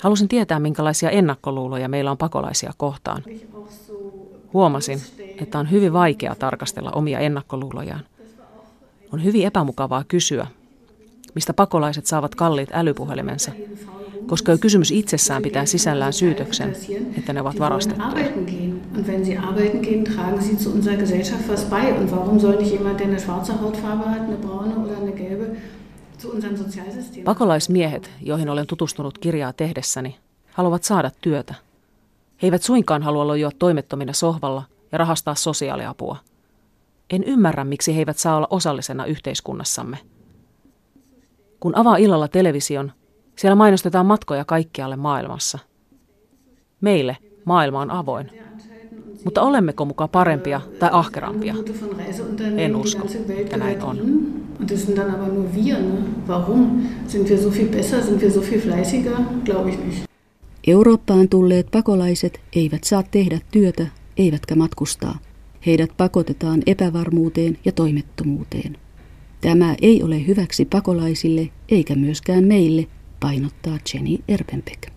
Halusin 0.01 0.27
tietää, 0.27 0.59
minkälaisia 0.59 1.09
ennakkoluuloja 1.09 1.89
meillä 1.89 2.11
on 2.11 2.17
pakolaisia 2.17 2.73
kohtaan. 2.77 3.23
Huomasin, 4.53 5.01
että 5.41 5.59
on 5.59 5.71
hyvin 5.71 5.93
vaikea 5.93 6.35
tarkastella 6.35 6.91
omia 6.91 7.19
ennakkoluulojaan. 7.19 8.03
On 9.13 9.23
hyvin 9.23 9.45
epämukavaa 9.45 10.03
kysyä, 10.07 10.47
mistä 11.35 11.53
pakolaiset 11.53 12.05
saavat 12.05 12.35
kalliit 12.35 12.69
älypuhelimensa, 12.73 13.51
koska 14.27 14.51
jo 14.51 14.57
kysymys 14.57 14.91
itsessään 14.91 15.41
pitää 15.41 15.65
sisällään 15.65 16.13
syytöksen, 16.13 16.75
että 17.17 17.33
ne 17.33 17.41
ovat 17.41 17.59
varastettuja. 17.59 18.11
Pakolaismiehet, 27.25 28.11
joihin 28.21 28.49
olen 28.49 28.67
tutustunut 28.67 29.17
kirjaa 29.17 29.53
tehdessäni, 29.53 30.17
haluavat 30.51 30.83
saada 30.83 31.11
työtä. 31.21 31.55
He 32.41 32.47
eivät 32.47 32.63
suinkaan 32.63 33.03
halua 33.03 33.27
lojoa 33.27 33.51
toimettomina 33.59 34.13
sohvalla 34.13 34.63
ja 34.91 34.97
rahastaa 34.97 35.35
sosiaaliapua. 35.35 36.17
En 37.09 37.23
ymmärrä, 37.23 37.63
miksi 37.63 37.95
he 37.95 37.99
eivät 37.99 38.17
saa 38.17 38.37
olla 38.37 38.47
osallisena 38.49 39.05
yhteiskunnassamme. 39.05 39.97
Kun 41.59 41.77
avaa 41.77 41.97
illalla 41.97 42.27
television, 42.27 42.91
siellä 43.35 43.55
mainostetaan 43.55 44.05
matkoja 44.05 44.45
kaikkialle 44.45 44.95
maailmassa. 44.95 45.59
Meille 46.81 47.17
maailma 47.45 47.81
on 47.81 47.91
avoin. 47.91 48.31
Mutta 49.23 49.41
olemmeko 49.41 49.85
mukaan 49.85 50.09
parempia 50.09 50.61
tai 50.79 50.89
ahkerampia? 50.91 51.55
En 52.57 52.75
usko, 52.75 53.07
että 53.39 53.57
näin 53.57 53.83
on. 53.83 53.97
Und 54.59 54.69
das 54.69 54.85
sind 54.85 54.97
dann 54.97 55.15
aber 55.15 55.33
nur 55.33 55.45
wir. 55.55 55.77
Ne? 55.77 55.97
Warum? 56.27 56.81
Sind 57.07 57.29
wir 57.29 57.37
so 57.37 57.51
viel 57.51 57.67
besser? 57.67 58.01
Sind 58.01 58.21
wir 58.21 58.31
so 58.31 58.41
viel 58.41 58.59
fleißiger? 58.59 59.17
Glaube 59.45 59.69
ich 59.69 59.79
nicht. 59.85 60.05
Eurooppaan 60.67 61.29
tulleet 61.29 61.71
pakolaiset 61.71 62.41
eivät 62.55 62.83
saa 62.83 63.03
tehdä 63.03 63.39
työtä, 63.51 63.87
eivätkä 64.17 64.55
matkustaa. 64.55 65.19
Heidät 65.65 65.89
pakotetaan 65.97 66.61
epävarmuuteen 66.65 67.57
ja 67.65 67.71
toimettomuuteen. 67.71 68.77
Tämä 69.41 69.75
ei 69.81 70.03
ole 70.03 70.27
hyväksi 70.27 70.65
pakolaisille 70.65 71.49
eikä 71.69 71.95
myöskään 71.95 72.43
meille, 72.43 72.87
painottaa 73.19 73.77
Jenny 73.93 74.17
Erpenbeck. 74.27 74.95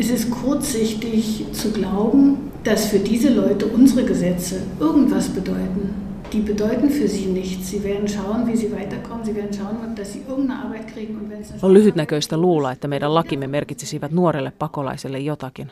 Es 0.00 0.10
ist 0.10 0.30
kurzsichtig 0.30 1.52
zu 1.52 1.68
glauben, 1.72 2.36
dass 2.64 2.92
für 2.92 2.98
diese 3.10 3.36
Leute 3.36 3.66
unsere 3.66 4.02
Gesetze 4.06 4.56
irgendwas 4.80 5.28
bedeuten. 5.28 5.94
Die 6.32 6.40
bedeuten 6.40 6.88
für 6.88 7.08
sie 7.08 7.26
nichts. 7.26 7.70
Sie 7.70 7.82
werden 7.82 8.08
schauen, 8.08 8.46
wie 8.46 8.56
sie 8.56 8.70
weiterkommen. 8.70 9.24
Sie 9.24 9.34
werden 9.34 9.52
schauen, 9.52 9.96
dass 9.96 10.12
sie 10.12 10.22
irgendeine 10.28 10.62
Arbeit 10.64 10.92
kriegen. 10.92 11.16
Und 11.16 11.28
wenn 11.28 11.44
On 11.62 11.74
lyhytnäköistä 11.74 12.36
luulla, 12.36 12.72
että 12.72 12.88
meidän 12.88 13.14
lakimme 13.14 13.46
merkitsisivät 13.46 14.12
nuorelle 14.12 14.52
pakolaiselle 14.58 15.18
jotakin. 15.18 15.70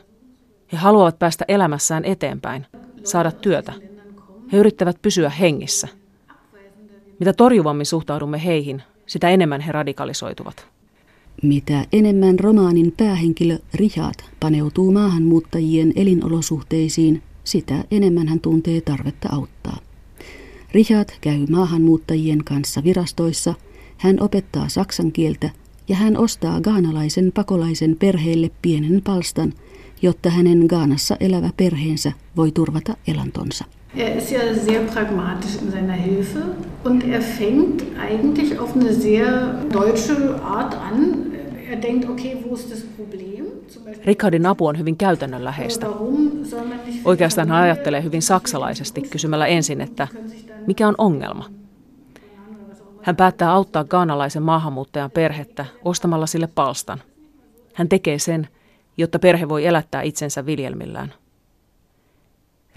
He 0.73 0.77
haluavat 0.77 1.19
päästä 1.19 1.45
elämässään 1.49 2.05
eteenpäin, 2.05 2.67
saada 3.05 3.33
työtä. 3.33 3.73
He 4.53 4.57
yrittävät 4.57 5.03
pysyä 5.03 5.31
hengissä. 5.31 5.89
Mitä 7.21 7.33
torjuvammin 7.33 7.87
suhtaudumme 7.87 8.45
heihin, 8.45 8.83
sitä 9.07 9.31
enemmän 9.31 9.61
he 9.61 9.73
radikalisoituvat. 9.73 10.67
Mitä 11.43 11.87
enemmän 11.93 12.39
romaanin 12.39 12.93
päähenkilö 12.97 13.59
Richard 13.75 14.15
paneutuu 14.41 14.93
maahanmuuttajien 14.93 15.93
elinolosuhteisiin, 15.97 17.23
sitä 17.45 17.85
enemmän 17.91 18.29
hän 18.29 18.41
tuntee 18.41 18.81
tarvetta 18.81 19.29
auttaa. 19.33 19.77
Richard 20.73 21.09
käy 21.21 21.47
maahanmuuttajien 21.51 22.45
kanssa 22.45 22.85
virastoissa, 22.85 23.55
hän 23.97 24.17
opettaa 24.21 24.69
saksan 24.69 25.13
kieltä 25.13 25.51
ja 25.89 25.97
hän 25.97 26.17
ostaa 26.17 26.61
gaanalaisen 26.61 27.33
pakolaisen 27.35 27.97
perheelle 27.97 28.51
pienen 28.63 29.03
palstan, 29.05 29.53
jotta 30.03 30.31
hänen 30.31 30.67
Gaanassa 30.69 31.17
elävä 31.21 31.51
perheensä 31.57 32.13
voi 32.37 32.53
turvata 32.53 32.97
elantonsa. 33.07 33.65
Er 33.97 34.17
ist 34.19 34.31
ja 34.31 34.55
sehr 34.55 34.81
pragmatisch 34.85 35.63
in 35.63 35.71
seiner 35.71 35.95
Hilfe 35.95 36.43
und 36.85 37.03
er 37.03 37.21
fängt 37.21 37.83
eigentlich 37.99 38.59
auf 38.59 38.77
eine 38.77 38.93
sehr 38.93 39.55
deutsche 39.73 40.41
Art 40.43 40.75
an. 40.75 41.33
Er 41.71 41.77
denkt, 41.77 42.09
okay, 42.09 42.37
wo 42.45 42.55
ist 42.55 42.71
das 42.71 42.83
Problem? 42.97 43.47
Rickardin 44.07 44.47
apu 44.47 44.67
on 44.67 44.79
hyvin 44.79 44.97
käytännönläheistä. 44.97 45.87
Oikeastaan 47.05 47.49
hän 47.49 47.63
ajattelee 47.63 48.03
hyvin 48.03 48.23
saksalaisesti 48.23 49.03
kysymällä 49.03 49.47
ensin, 49.47 49.81
että 49.81 50.09
mikä 50.67 50.89
on 50.89 50.95
ongelma? 50.99 51.45
Hän 53.03 53.17
päättää 53.17 53.53
auttaa 53.53 53.85
gaanalaisen 53.85 54.43
maahanmuuttajan 54.43 55.11
perhettä 55.11 55.65
ostamalla 55.85 56.27
sille 56.27 56.49
palstan. 56.55 57.03
Hän 57.75 57.89
tekee 57.89 58.19
sen, 58.19 58.49
jotta 58.97 59.19
perhe 59.19 59.49
voi 59.49 59.67
elättää 59.67 60.03
itsensä 60.03 60.47
viljelmillään. 60.47 61.15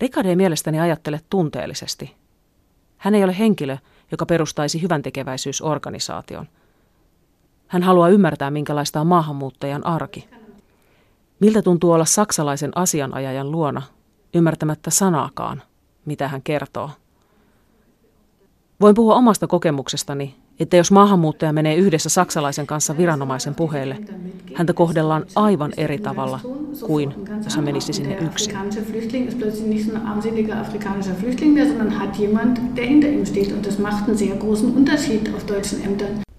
Rikard 0.03 0.25
ei 0.25 0.35
mielestäni 0.35 0.79
ajattele 0.79 1.19
tunteellisesti. 1.29 2.15
Hän 2.97 3.15
ei 3.15 3.23
ole 3.23 3.39
henkilö, 3.39 3.77
joka 4.11 4.25
perustaisi 4.25 4.81
hyvän 4.81 5.01
tekeväisyysorganisaation. 5.01 6.47
Hän 7.67 7.83
haluaa 7.83 8.09
ymmärtää, 8.09 8.51
minkälaista 8.51 9.01
on 9.01 9.07
maahanmuuttajan 9.07 9.85
arki. 9.85 10.29
Miltä 11.39 11.61
tuntuu 11.61 11.91
olla 11.91 12.05
saksalaisen 12.05 12.71
asianajajan 12.75 13.51
luona, 13.51 13.81
ymmärtämättä 14.33 14.89
sanaakaan, 14.89 15.61
mitä 16.05 16.27
hän 16.27 16.41
kertoo. 16.41 16.89
Voin 18.83 18.95
puhua 18.95 19.15
omasta 19.15 19.47
kokemuksestani, 19.47 20.35
että 20.59 20.77
jos 20.77 20.91
maahanmuuttaja 20.91 21.53
menee 21.53 21.75
yhdessä 21.75 22.09
saksalaisen 22.09 22.67
kanssa 22.67 22.97
viranomaisen 22.97 23.55
puheelle, 23.55 23.97
häntä 24.53 24.73
kohdellaan 24.73 25.25
aivan 25.35 25.73
eri 25.77 25.97
tavalla 25.97 26.39
kuin 26.85 27.13
jos 27.43 27.55
hän 27.55 27.65
menisi 27.65 27.93
sinne 27.93 28.17
yksin. 28.17 28.55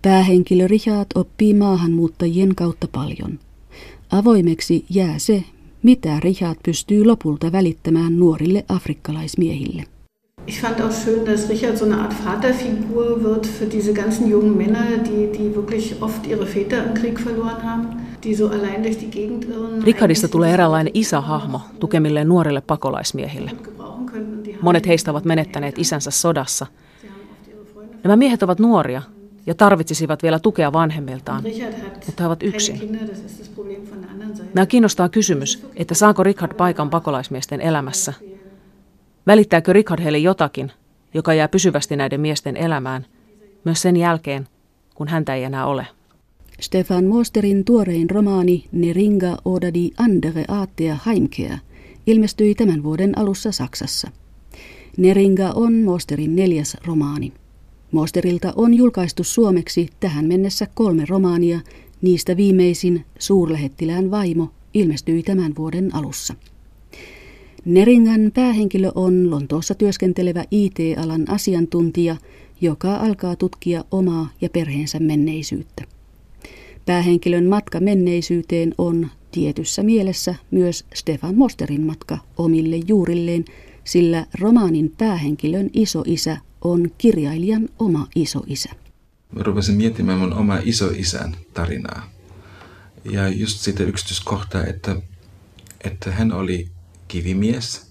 Päähenkilö 0.02 0.66
Richard 0.66 1.06
oppii 1.14 1.54
maahanmuuttajien 1.54 2.54
kautta 2.54 2.88
paljon. 2.92 3.38
Avoimeksi 4.10 4.84
jää 4.90 5.18
se, 5.18 5.44
mitä 5.82 6.20
Richard 6.20 6.58
pystyy 6.64 7.04
lopulta 7.04 7.52
välittämään 7.52 8.18
nuorille 8.18 8.64
afrikkalaismiehille. 8.68 9.93
Ich 10.46 10.60
fand 10.60 10.80
auch 10.82 10.92
schön, 10.92 11.24
dass 11.24 11.48
Richard 11.48 11.78
so 11.78 11.84
eine 11.84 11.98
Art 11.98 12.12
Vaterfigur 12.12 13.22
wird 13.22 13.46
für 13.46 13.66
diese 13.66 13.92
ganzen 13.94 14.28
jungen 14.28 14.56
Männer, 14.56 14.98
die, 14.98 15.38
die 15.38 15.54
wirklich 15.54 16.02
oft 16.02 16.26
ihre 16.26 16.46
Väter 16.46 16.84
im 16.84 16.94
Krieg 16.94 17.18
verloren 17.18 17.62
haben, 17.62 17.88
die 18.22 18.34
so 18.34 18.48
allein 18.48 18.82
durch 18.82 18.98
die 18.98 19.10
Gegend 19.10 19.44
irren. 19.44 19.82
Richardista 19.82 20.28
tulee 20.28 20.52
eräänlainen 20.52 20.90
isähahmo 20.94 21.60
tukemille 21.80 22.24
nuorille 22.24 22.60
pakolaismiehille. 22.60 23.50
Monet 24.60 24.86
heistä 24.86 25.10
ovat 25.10 25.24
menettäneet 25.24 25.78
isänsä 25.78 26.10
sodassa. 26.10 26.66
Nämä 28.04 28.16
miehet 28.16 28.42
ovat 28.42 28.58
nuoria 28.58 29.02
ja 29.46 29.54
tarvitsisivat 29.54 30.22
vielä 30.22 30.38
tukea 30.38 30.72
vanhemmiltaan, 30.72 31.42
mutta 32.06 32.22
he 32.22 32.26
ovat 32.26 32.42
yksin. 32.42 32.98
Nämä 34.54 34.66
kiinnostaa 34.66 35.08
kysymys, 35.08 35.66
että 35.76 35.94
saako 35.94 36.22
Richard 36.22 36.54
paikan 36.54 36.90
pakolaismiesten 36.90 37.60
elämässä– 37.60 38.12
Välittääkö 39.26 39.72
Richard 39.72 40.02
heille 40.02 40.18
jotakin, 40.18 40.72
joka 41.14 41.34
jää 41.34 41.48
pysyvästi 41.48 41.96
näiden 41.96 42.20
miesten 42.20 42.56
elämään, 42.56 43.06
myös 43.64 43.82
sen 43.82 43.96
jälkeen, 43.96 44.48
kun 44.94 45.08
häntä 45.08 45.34
ei 45.34 45.44
enää 45.44 45.66
ole? 45.66 45.86
Stefan 46.60 47.04
Mosterin 47.04 47.64
tuorein 47.64 48.10
romaani 48.10 48.64
Neringa 48.72 49.36
odadi 49.44 49.90
andere 49.98 50.44
Aatea 50.48 50.96
Heimkeä 51.06 51.58
ilmestyi 52.06 52.54
tämän 52.54 52.82
vuoden 52.82 53.18
alussa 53.18 53.52
Saksassa. 53.52 54.10
Neringa 54.96 55.50
on 55.54 55.74
Mosterin 55.74 56.36
neljäs 56.36 56.76
romaani. 56.86 57.32
Mosterilta 57.92 58.52
on 58.56 58.74
julkaistu 58.74 59.24
suomeksi 59.24 59.88
tähän 60.00 60.24
mennessä 60.24 60.66
kolme 60.74 61.04
romaania, 61.08 61.60
niistä 62.02 62.36
viimeisin 62.36 63.04
Suurlähettilään 63.18 64.10
vaimo 64.10 64.50
ilmestyi 64.74 65.22
tämän 65.22 65.52
vuoden 65.58 65.94
alussa. 65.94 66.34
Neringan 67.64 68.30
päähenkilö 68.34 68.90
on 68.94 69.30
Lontoossa 69.30 69.74
työskentelevä 69.74 70.44
IT-alan 70.50 71.30
asiantuntija, 71.30 72.16
joka 72.60 72.96
alkaa 72.96 73.36
tutkia 73.36 73.84
omaa 73.90 74.28
ja 74.40 74.50
perheensä 74.50 74.98
menneisyyttä. 74.98 75.84
Päähenkilön 76.86 77.46
matka 77.46 77.80
menneisyyteen 77.80 78.74
on 78.78 79.08
tietyssä 79.32 79.82
mielessä 79.82 80.34
myös 80.50 80.84
Stefan 80.94 81.34
Mosterin 81.34 81.80
matka 81.80 82.18
omille 82.36 82.76
juurilleen, 82.88 83.44
sillä 83.84 84.26
romaanin 84.40 84.92
päähenkilön 84.98 85.70
isoisä 85.72 86.36
on 86.62 86.90
kirjailijan 86.98 87.68
oma 87.78 88.06
isoisä. 88.16 88.70
Mä 89.32 89.42
rupesin 89.42 89.74
miettimään 89.74 90.18
mun 90.18 90.32
oma 90.32 90.58
isoisän 90.64 91.36
tarinaa. 91.54 92.10
Ja 93.10 93.28
just 93.28 93.60
sitä 93.60 93.82
yksityiskohtaa, 93.82 94.64
että, 94.64 94.96
että 95.84 96.10
hän 96.10 96.32
oli 96.32 96.73
kivimies, 97.14 97.86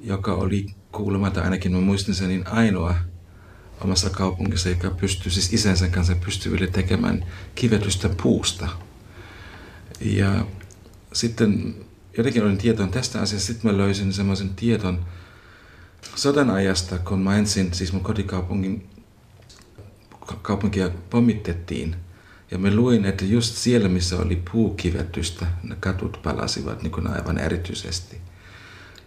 joka 0.00 0.34
oli 0.34 0.66
kuulemma, 0.92 1.30
tai 1.30 1.44
ainakin 1.44 1.72
mä 1.72 1.80
muistan 1.80 2.14
sen, 2.14 2.28
niin 2.28 2.46
ainoa 2.46 2.94
omassa 3.84 4.10
kaupungissa, 4.10 4.68
joka 4.68 4.90
pystyi, 4.90 5.32
siis 5.32 5.52
isänsä 5.52 5.88
kanssa 5.88 6.16
vielä 6.50 6.66
tekemään 6.66 7.26
kivetystä 7.54 8.08
puusta. 8.22 8.68
Ja 10.00 10.46
sitten 11.12 11.74
jotenkin 12.18 12.42
olin 12.42 12.58
tietoinen 12.58 12.92
tästä 12.92 13.20
asiasta, 13.20 13.46
sitten 13.46 13.70
mä 13.70 13.78
löysin 13.78 14.12
semmoisen 14.12 14.54
tieton 14.54 15.04
sodan 16.14 16.50
ajasta, 16.50 16.98
kun 16.98 17.20
mä 17.20 17.36
ensin, 17.36 17.74
siis 17.74 17.92
mun 17.92 18.02
kotikaupungin 18.02 18.88
kaupunkia 20.42 20.90
pommitettiin. 21.10 21.96
Ja 22.50 22.58
me 22.58 22.74
luin, 22.74 23.04
että 23.04 23.24
just 23.24 23.56
siellä, 23.56 23.88
missä 23.88 24.18
oli 24.18 24.42
puukivetystä, 24.52 25.46
ne 25.62 25.76
katut 25.80 26.20
palasivat 26.22 26.82
niin 26.82 26.90
kuin 26.90 27.06
aivan 27.06 27.38
erityisesti. 27.38 28.16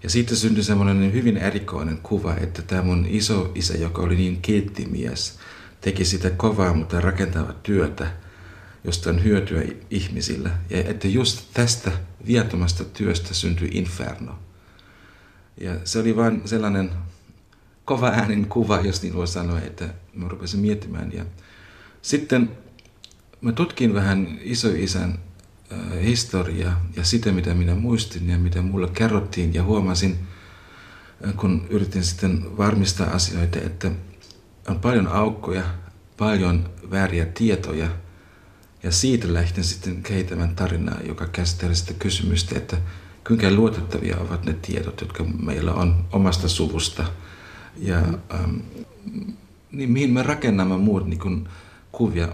Ja 0.04 0.10
siitä 0.10 0.36
syntyi 0.36 0.64
semmoinen 0.64 1.14
hyvin 1.14 1.38
erikoinen 1.38 1.98
kuva, 1.98 2.36
että 2.36 2.62
tämä 2.62 2.82
mun 2.82 3.06
iso 3.10 3.52
isä, 3.56 3.78
joka 3.78 4.02
oli 4.02 4.16
niin 4.16 4.42
kilttimies, 4.42 5.40
teki 5.82 6.06
sitä 6.06 6.30
kovaa, 6.30 6.74
mutta 6.74 7.02
rakentavaa 7.02 7.54
työtä, 7.54 8.12
josta 8.84 9.10
on 9.10 9.24
hyötyä 9.24 9.64
ihmisillä. 9.90 10.50
Ja 10.70 10.78
että 10.78 11.08
just 11.08 11.42
tästä 11.54 11.92
viattomasta 12.28 12.84
työstä 12.84 13.34
syntyi 13.34 13.70
inferno. 13.72 14.40
Ja 15.58 15.76
se 15.84 16.00
oli 16.00 16.16
vain 16.16 16.42
sellainen 16.46 16.90
kova 17.86 18.08
äänen 18.08 18.46
kuva, 18.46 18.82
jos 18.82 19.02
niin 19.02 19.14
voi 19.14 19.28
sanoa, 19.28 19.60
että 19.60 19.90
mä 20.14 20.28
rupesin 20.28 20.60
miettimään. 20.60 21.12
Ja 21.14 21.26
sitten 22.02 22.52
mä 23.44 23.52
tutkin 23.52 23.94
vähän 23.94 24.40
isoisän 24.42 25.20
äh, 25.72 25.78
historiaa 26.02 26.86
ja 26.96 27.04
sitä, 27.04 27.32
mitä 27.32 27.54
minä 27.54 27.76
muistin 27.76 28.30
ja 28.30 28.38
mitä 28.38 28.62
mulle 28.62 28.88
kerrottiin. 28.88 29.54
Ja 29.54 29.64
huomasin, 29.64 30.20
äh, 31.28 31.34
kun 31.36 31.68
yritin 31.70 32.04
sitten 32.04 32.58
varmistaa 32.58 33.08
asioita, 33.08 33.60
että 33.60 33.92
on 34.68 34.80
paljon 34.80 35.08
aukkoja, 35.08 35.64
paljon 36.18 36.70
vääriä 36.92 37.26
tietoja. 37.26 37.90
Ja 38.84 38.92
siitä 38.92 39.34
lähten 39.34 39.64
sitten 39.64 40.04
kehittämään 40.04 40.56
tarinaa, 40.56 41.00
joka 41.08 41.28
käsittelee 41.28 41.76
sitä 41.76 41.94
kysymystä, 41.94 42.58
että 42.58 42.78
kuinka 43.28 43.52
luotettavia 43.52 44.18
ovat 44.18 44.46
ne 44.46 44.54
tiedot, 44.54 45.02
jotka 45.02 45.24
meillä 45.24 45.74
on 45.74 46.06
omasta 46.12 46.48
suvusta. 46.48 47.06
Ja 47.78 48.00
ähm, 48.34 48.56
niin 49.72 49.92
mihin 49.92 50.10
me 50.10 50.24
rakennamme 50.24 50.78
muut 50.78 51.06
niin 51.06 51.48
kuvia 51.92 52.30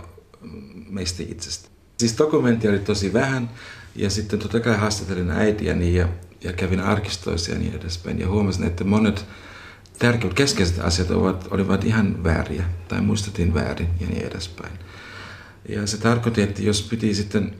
meistä 0.89 1.23
itsestä. 1.23 1.69
Siis 1.97 2.17
dokumentti 2.17 2.69
oli 2.69 2.79
tosi 2.79 3.13
vähän 3.13 3.49
ja 3.95 4.09
sitten 4.09 4.39
totta 4.39 4.59
kai 4.59 4.77
haastattelin 4.77 5.31
äitiäni 5.31 5.95
ja, 5.95 6.07
ja 6.43 6.53
kävin 6.53 6.79
arkistoissa 6.79 7.51
ja 7.51 7.59
niin 7.59 7.75
edespäin 7.75 8.19
ja 8.19 8.27
huomasin, 8.27 8.63
että 8.63 8.83
monet 8.83 9.25
tärkeät 9.99 10.33
keskeiset 10.33 10.79
asiat 10.79 11.11
ovat, 11.11 11.47
olivat 11.51 11.83
ihan 11.83 12.23
vääriä 12.23 12.65
tai 12.87 13.01
muistettiin 13.01 13.53
väärin 13.53 13.89
ja 13.99 14.07
niin 14.07 14.27
edespäin. 14.27 14.73
Ja 15.69 15.87
se 15.87 15.97
tarkoitti, 15.97 16.41
että 16.41 16.61
jos 16.61 16.81
piti 16.81 17.13
sitten 17.13 17.55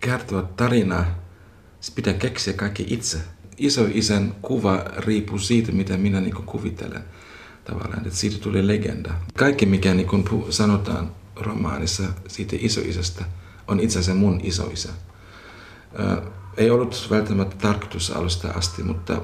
kertoa 0.00 0.42
tarinaa, 0.42 1.18
se 1.80 1.92
pitää 1.94 2.14
keksiä 2.14 2.52
kaikki 2.52 2.86
itse. 2.88 3.18
Isoisän 3.56 4.34
kuva 4.42 4.84
riippuu 4.96 5.38
siitä, 5.38 5.72
mitä 5.72 5.96
minä 5.96 6.20
niin 6.20 6.34
kuvittelen 6.34 7.04
tavallaan, 7.64 8.06
että 8.06 8.18
siitä 8.18 8.38
tuli 8.38 8.66
legenda. 8.66 9.14
Kaikki, 9.36 9.66
mikä 9.66 9.94
niin 9.94 10.08
sanotaan 10.50 11.10
romaanissa 11.40 12.02
siitä 12.28 12.56
isoisästä, 12.58 13.24
on 13.68 13.80
itse 13.80 13.98
asiassa 13.98 14.20
mun 14.20 14.40
isoisä. 14.42 14.88
ei 16.56 16.70
ollut 16.70 17.06
välttämättä 17.10 17.56
tarkoitus 17.56 18.10
alusta 18.10 18.48
asti, 18.48 18.82
mutta, 18.82 19.22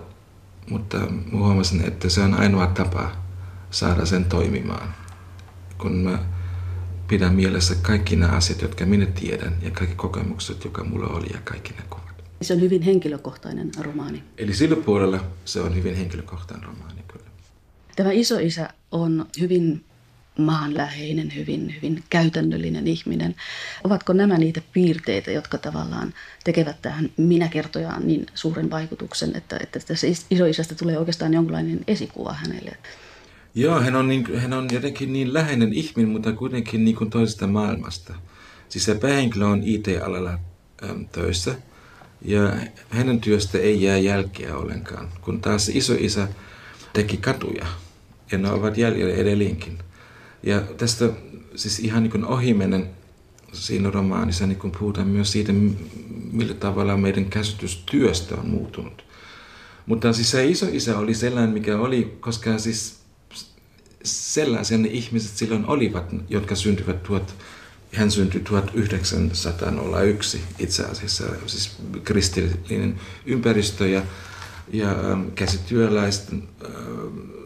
mutta 0.70 0.98
huomasin, 1.32 1.84
että 1.84 2.08
se 2.08 2.20
on 2.20 2.34
ainoa 2.34 2.66
tapa 2.66 3.12
saada 3.70 4.06
sen 4.06 4.24
toimimaan. 4.24 4.94
Kun 5.78 5.96
mä 5.96 6.18
pidän 7.08 7.34
mielessä 7.34 7.74
kaikki 7.82 8.16
nämä 8.16 8.32
asiat, 8.32 8.62
jotka 8.62 8.86
minä 8.86 9.06
tiedän 9.06 9.56
ja 9.62 9.70
kaikki 9.70 9.96
kokemukset, 9.96 10.64
jotka 10.64 10.84
mulla 10.84 11.06
oli 11.06 11.26
ja 11.32 11.38
kaikki 11.44 11.72
ne 11.72 11.82
kuvat. 11.90 12.24
Se 12.42 12.54
on 12.54 12.60
hyvin 12.60 12.82
henkilökohtainen 12.82 13.70
romaani. 13.80 14.22
Eli 14.38 14.54
sillä 14.54 14.76
puolella 14.76 15.20
se 15.44 15.60
on 15.60 15.74
hyvin 15.74 15.94
henkilökohtainen 15.96 16.68
romaani, 16.68 17.02
kyllä. 17.08 17.26
Tämä 17.96 18.12
isoisä 18.12 18.68
on 18.92 19.26
hyvin 19.40 19.84
maanläheinen, 20.38 21.34
hyvin, 21.34 21.74
hyvin 21.76 22.04
käytännöllinen 22.10 22.86
ihminen. 22.86 23.34
Ovatko 23.84 24.12
nämä 24.12 24.38
niitä 24.38 24.60
piirteitä, 24.72 25.30
jotka 25.30 25.58
tavallaan 25.58 26.14
tekevät 26.44 26.82
tähän 26.82 27.10
minäkertojaan 27.16 28.06
niin 28.06 28.26
suuren 28.34 28.70
vaikutuksen, 28.70 29.36
että, 29.36 29.56
että 29.62 29.80
tässä 29.80 30.06
isoisästä 30.30 30.74
tulee 30.74 30.98
oikeastaan 30.98 31.34
jonkinlainen 31.34 31.80
esikuva 31.86 32.32
hänelle? 32.32 32.76
Joo, 33.54 33.80
hän 33.80 33.96
on, 33.96 34.08
niin, 34.08 34.40
hän 34.40 34.52
on 34.52 34.68
jotenkin 34.72 35.12
niin 35.12 35.34
läheinen 35.34 35.72
ihminen, 35.72 36.12
mutta 36.12 36.32
kuitenkin 36.32 36.84
niin 36.84 36.96
kuin 36.96 37.10
toisesta 37.10 37.46
maailmasta. 37.46 38.14
Siis 38.68 38.84
se 38.84 38.94
päähenkilö 38.94 39.46
on 39.46 39.62
IT-alalla 39.64 40.38
äm, 40.90 41.08
töissä 41.08 41.54
ja 42.22 42.56
hänen 42.88 43.20
työstä 43.20 43.58
ei 43.58 43.82
jää 43.82 43.98
jälkeä 43.98 44.56
ollenkaan, 44.56 45.08
kun 45.20 45.40
taas 45.40 45.68
isoisä 45.68 46.28
teki 46.92 47.16
katuja 47.16 47.66
ja 48.32 48.38
ne 48.38 48.50
ovat 48.50 48.78
jäljellä 48.78 49.14
edelleenkin. 49.14 49.78
Ja 50.46 50.60
tästä 50.60 51.10
siis 51.54 51.78
ihan 51.78 52.02
niin 52.02 52.10
kuin 52.10 52.24
ohimennen 52.24 52.90
siinä 53.52 53.90
romaanissa 53.90 54.46
niin 54.46 54.72
puhutaan 54.78 55.08
myös 55.08 55.32
siitä, 55.32 55.52
millä 56.32 56.54
tavalla 56.54 56.96
meidän 56.96 57.24
käsitys 57.24 57.82
työstä 57.90 58.34
on 58.34 58.48
muuttunut. 58.48 59.04
Mutta 59.86 60.12
siis 60.12 60.30
se 60.30 60.46
iso 60.46 60.66
isä 60.72 60.98
oli 60.98 61.14
sellainen, 61.14 61.54
mikä 61.54 61.78
oli, 61.78 62.16
koska 62.20 62.58
siis 62.58 62.98
sellaisia 64.04 64.78
ne 64.78 64.88
ihmiset 64.88 65.36
silloin 65.36 65.66
olivat, 65.66 66.14
jotka 66.28 66.54
syntyivät 66.54 67.02
tuot, 67.02 67.34
hän 67.92 68.10
syntyi 68.10 68.40
1901 68.40 70.40
itse 70.58 70.84
asiassa, 70.84 71.24
siis 71.46 71.76
kristillinen 72.04 73.00
ympäristö 73.26 73.88
ja, 73.88 74.02
ja 74.72 74.96
käsityöläisten 75.34 76.42
äh, 76.64 76.70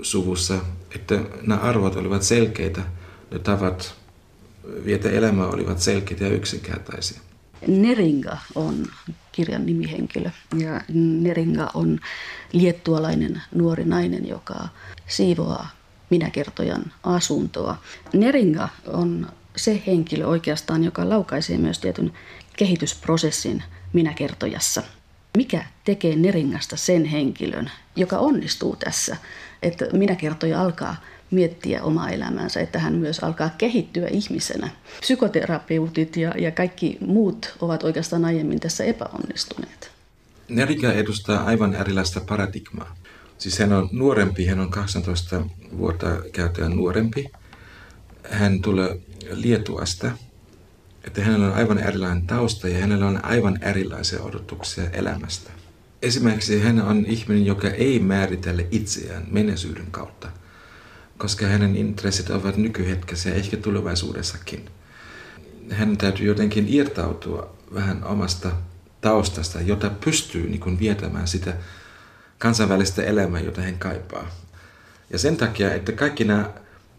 suvussa, 0.03 0.61
että 0.95 1.21
nämä 1.43 1.61
arvot 1.61 1.97
olivat 1.97 2.23
selkeitä, 2.23 2.81
ne 3.31 3.39
tavat 3.39 3.95
vietä 4.85 5.11
elämää 5.11 5.47
olivat 5.47 5.79
selkeitä 5.79 6.25
ja 6.25 6.31
yksinkertaisia. 6.31 7.21
Neringa 7.67 8.39
on 8.55 8.87
kirjan 9.33 9.67
nimihenkilö 9.67 10.31
ja 10.59 10.81
Neringa 10.95 11.71
on 11.75 11.99
liettualainen 12.53 13.43
nuori 13.55 13.85
nainen, 13.85 14.29
joka 14.29 14.69
siivoaa 15.07 15.71
minäkertojan 16.11 16.93
asuntoa. 17.03 17.77
Neringa 18.13 18.69
on 18.87 19.29
se 19.57 19.83
henkilö 19.87 20.27
oikeastaan, 20.27 20.85
joka 20.85 21.09
laukaisee 21.09 21.59
myös 21.59 21.79
tietyn 21.79 22.13
kehitysprosessin 22.57 23.63
minäkertojassa. 23.93 24.83
Mikä 25.37 25.65
tekee 25.85 26.17
Neringasta 26.17 26.77
sen 26.77 27.05
henkilön, 27.05 27.71
joka 27.97 28.19
onnistuu 28.19 28.77
tässä, 28.77 29.17
että 29.63 29.85
minäkertoja 29.93 30.61
alkaa 30.61 30.97
miettiä 31.31 31.83
omaa 31.83 32.11
elämäänsä, 32.11 32.61
että 32.61 32.79
hän 32.79 32.95
myös 32.95 33.19
alkaa 33.19 33.51
kehittyä 33.59 34.09
ihmisenä. 34.09 34.71
Psykoterapeutit 35.01 36.17
ja, 36.17 36.35
ja 36.39 36.51
kaikki 36.51 36.99
muut 37.01 37.57
ovat 37.61 37.83
oikeastaan 37.83 38.25
aiemmin 38.25 38.61
tässä 38.61 38.85
epäonnistuneet. 38.85 39.91
Neringa 40.49 40.93
edustaa 40.93 41.45
aivan 41.45 41.75
erilaista 41.75 42.21
paradigmaa. 42.21 42.97
Siis 43.39 43.59
hän 43.59 43.73
on 43.73 43.89
nuorempi, 43.93 44.47
hän 44.47 44.61
on 44.61 44.71
18 44.71 45.43
vuotta 45.79 46.07
käytäjän 46.33 46.77
nuorempi. 46.77 47.31
Hän 48.31 48.61
tulee 48.61 49.01
Lietuasta, 49.31 50.11
että 51.05 51.23
hänellä 51.23 51.47
on 51.47 51.55
aivan 51.55 51.79
erilainen 51.79 52.27
tausta 52.27 52.69
ja 52.69 52.79
hänellä 52.79 53.07
on 53.07 53.25
aivan 53.25 53.63
erilaisia 53.63 54.23
odotuksia 54.23 54.91
elämästä. 54.91 55.58
Esimerkiksi 56.03 56.61
hän 56.61 56.83
on 56.83 57.07
ihminen, 57.07 57.47
joka 57.47 57.69
ei 57.69 57.99
määritellä 57.99 58.63
itseään 58.71 59.27
menneisyyden 59.31 59.87
kautta, 59.91 60.29
koska 61.19 61.47
hänen 61.47 61.77
intressit 61.77 62.31
ovat 62.31 62.57
nykyhetkessä 62.57 63.29
ja 63.29 63.35
ehkä 63.35 63.57
tulevaisuudessakin. 63.57 64.71
Hän 65.71 65.97
täytyy 65.97 66.27
jotenkin 66.27 66.67
irtautua 66.69 67.57
vähän 67.75 68.05
omasta 68.05 68.51
taustasta, 69.01 69.61
jota 69.61 69.91
pystyy 70.05 70.49
niin 70.51 70.79
vietämään 70.79 71.29
sitä 71.29 71.57
kansainvälistä 72.39 73.03
elämää, 73.03 73.41
jota 73.41 73.61
hän 73.61 73.79
kaipaa. 73.79 74.31
Ja 75.11 75.19
sen 75.19 75.37
takia, 75.37 75.75
että 75.75 75.93
kaikki 75.93 76.25
nämä 76.25 76.51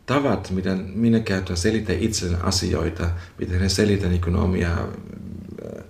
tavat, 0.06 0.52
miten 0.52 0.92
minä 0.96 1.20
käytän 1.20 1.58
selitä 1.58 1.94
itselleen 1.94 2.46
asioita, 2.46 3.10
miten 3.38 3.60
hän 3.60 3.70
selitä 3.70 4.08
niin 4.08 4.36
omia 4.36 4.72
äh, 4.72 5.84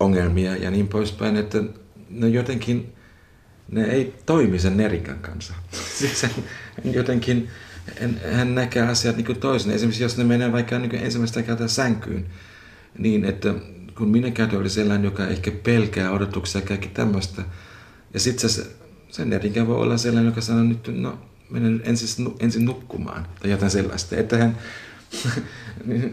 ongelmia 0.00 0.56
ja 0.56 0.70
niin 0.70 0.88
poispäin, 0.88 1.36
että 1.36 1.58
ne 2.08 2.28
jotenkin 2.28 2.92
ne 3.70 3.84
ei 3.84 4.14
toimi 4.26 4.58
sen 4.58 4.76
Nerikan 4.76 5.18
kanssa. 5.18 5.54
Siis 5.98 6.22
hän 6.22 6.32
jotenkin, 6.84 7.48
hän, 8.00 8.20
hän 8.32 8.54
näkee 8.54 8.82
asiat 8.82 9.16
niin 9.16 9.40
toisen. 9.40 9.72
Esimerkiksi 9.72 10.02
jos 10.02 10.16
ne 10.16 10.24
menee 10.24 10.52
vaikka 10.52 10.78
niin 10.78 10.94
ensimmäistä 10.94 11.42
kertaa 11.42 11.68
sänkyyn, 11.68 12.26
niin 12.98 13.24
että 13.24 13.54
kun 13.96 14.08
minä 14.08 14.30
käytän 14.30 14.58
oli 14.58 14.70
sellainen, 14.70 15.04
joka 15.04 15.26
ehkä 15.26 15.50
pelkää 15.50 16.10
odotuksia 16.10 16.60
ja 16.60 16.66
kaikki 16.66 16.88
tämmöistä, 16.88 17.42
ja 18.14 18.20
sitten 18.20 18.50
se 18.50 18.66
sen 19.08 19.32
jälkeen 19.32 19.66
voi 19.66 19.76
olla 19.76 19.96
sellainen, 19.96 20.30
joka 20.30 20.40
sanoo 20.40 20.64
nyt, 20.64 20.88
no 20.88 21.18
menen 21.50 21.80
ensin, 21.84 22.34
ensin 22.40 22.64
nukkumaan 22.64 23.26
tai 23.40 23.50
jotain 23.50 23.70
sellaista. 23.70 24.16
Että 24.16 24.36
hän, 24.38 24.58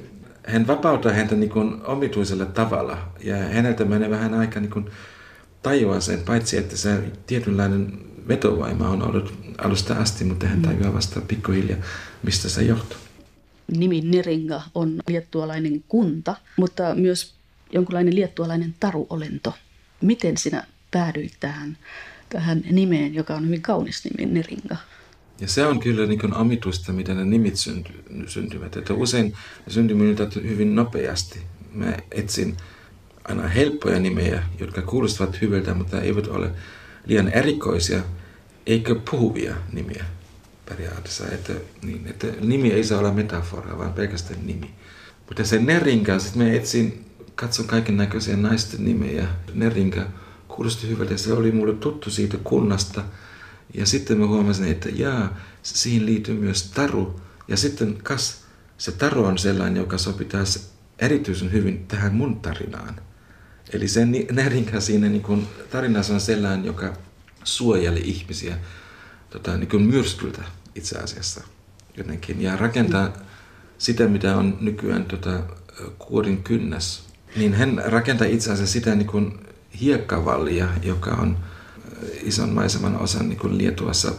hän 0.53 0.67
vapauttaa 0.67 1.13
häntä 1.13 1.35
niin 1.35 1.49
kuin 1.49 1.81
omituisella 1.85 2.45
tavalla 2.45 2.97
ja 3.23 3.37
häneltä 3.37 3.85
menee 3.85 4.09
vähän 4.09 4.33
aika 4.33 4.59
niin 4.59 4.71
kuin 4.71 4.89
tajua 5.65 5.99
sen, 5.99 6.19
paitsi 6.19 6.57
että 6.57 6.77
se 6.77 7.03
tietynlainen 7.27 7.99
vetovoima 8.27 8.89
on 8.89 9.01
ollut 9.01 9.33
alusta 9.57 9.93
asti, 9.93 10.23
mutta 10.23 10.47
hän 10.47 10.61
tajuaa 10.61 10.93
vasta 10.93 11.21
pikkuhiljaa, 11.21 11.79
mistä 12.23 12.49
se 12.49 12.63
johtuu. 12.63 12.97
nimi 13.77 14.01
Neringa 14.01 14.61
on 14.75 14.99
liettualainen 15.07 15.83
kunta, 15.87 16.35
mutta 16.57 16.95
myös 16.95 17.33
jonkunlainen 17.71 18.15
liettualainen 18.15 18.75
taruolento. 18.79 19.53
Miten 20.01 20.37
sinä 20.37 20.67
päädyit 20.91 21.33
tähän, 21.39 21.77
tähän 22.29 22.63
nimeen, 22.71 23.13
joka 23.13 23.35
on 23.35 23.45
hyvin 23.45 23.61
kaunis 23.61 24.03
nimi, 24.05 24.33
Neringa? 24.33 24.77
Ja 25.41 25.47
se 25.47 25.65
on 25.65 25.79
kyllä 25.79 26.05
niin 26.05 26.33
omituista, 26.33 26.93
miten 26.93 27.17
ne 27.17 27.25
nimit 27.25 27.55
synty, 27.55 27.93
syntyvät. 28.27 28.77
Että 28.77 28.93
usein 28.93 29.33
ne 29.65 29.73
syntyvät 29.73 30.35
hyvin 30.35 30.75
nopeasti. 30.75 31.39
Mä 31.73 31.97
etsin 32.11 32.57
aina 33.27 33.47
helppoja 33.47 33.99
nimejä, 33.99 34.43
jotka 34.59 34.81
kuulostavat 34.81 35.41
hyviltä, 35.41 35.73
mutta 35.73 36.01
eivät 36.01 36.27
ole 36.27 36.51
liian 37.05 37.27
erikoisia 37.27 38.01
eikä 38.65 38.95
puhuvia 39.11 39.55
nimiä 39.71 40.05
periaatteessa. 40.69 41.27
Että, 41.27 41.53
niin, 41.83 42.07
että 42.07 42.27
nimi 42.41 42.71
ei 42.71 42.83
saa 42.83 42.99
olla 42.99 43.11
metafora, 43.11 43.77
vaan 43.77 43.93
pelkästään 43.93 44.39
nimi. 44.45 44.71
Mutta 45.27 45.45
se 45.45 45.59
Nerinka, 45.59 46.19
sitten 46.19 46.41
mä 46.41 46.53
etsin, 46.53 47.05
katson 47.35 47.67
kaiken 47.67 47.97
näköisiä 47.97 48.37
naisten 48.37 48.85
nimejä. 48.85 49.27
Nerinka 49.53 50.07
kuulosti 50.47 50.89
hyvältä. 50.89 51.17
Se 51.17 51.33
oli 51.33 51.51
mulle 51.51 51.73
tuttu 51.73 52.09
siitä 52.09 52.37
kunnasta. 52.43 53.03
Ja 53.73 53.85
sitten 53.85 54.17
mä 54.17 54.27
huomasin, 54.27 54.67
että 54.67 54.89
jaa, 54.89 55.37
siihen 55.63 56.05
liittyy 56.05 56.35
myös 56.35 56.71
taru. 56.71 57.19
Ja 57.47 57.57
sitten 57.57 57.97
kas, 58.03 58.45
se 58.77 58.91
taru 58.91 59.25
on 59.25 59.37
sellainen, 59.37 59.79
joka 59.79 59.97
sopii 59.97 60.27
taas 60.27 60.73
erityisen 60.99 61.51
hyvin 61.51 61.85
tähän 61.87 62.15
mun 62.15 62.39
tarinaan. 62.39 62.95
Eli 63.73 63.87
se 63.87 64.05
Nerinka 64.31 64.79
siinä 64.79 65.09
niin 65.09 65.21
kun, 65.21 65.47
tarinassa 65.71 66.13
on 66.13 66.21
sellainen, 66.21 66.65
joka 66.65 66.93
suojeli 67.43 68.01
ihmisiä 68.03 68.57
tota, 69.29 69.57
niin 69.57 69.69
kuin 69.69 69.83
myrskyltä 69.83 70.43
itse 70.75 70.97
asiassa 70.97 71.41
jotenkin. 71.97 72.41
Ja 72.41 72.57
rakentaa 72.57 73.13
sitä, 73.77 74.07
mitä 74.07 74.37
on 74.37 74.57
nykyään 74.61 75.05
tota, 75.05 75.43
kuorin 75.99 76.43
kynnäs. 76.43 77.03
Niin 77.35 77.53
hän 77.53 77.81
rakentaa 77.85 78.27
itse 78.27 78.51
asiassa 78.51 78.73
sitä 78.73 78.95
niin 78.95 79.07
kuin 79.07 79.39
hiekkavallia, 79.81 80.67
joka 80.83 81.11
on 81.11 81.37
ison 82.23 82.49
maiseman 82.49 82.97
osan 82.97 83.29
niin 83.29 83.39
kuin 83.39 83.57
Lietuassa. 83.57 84.13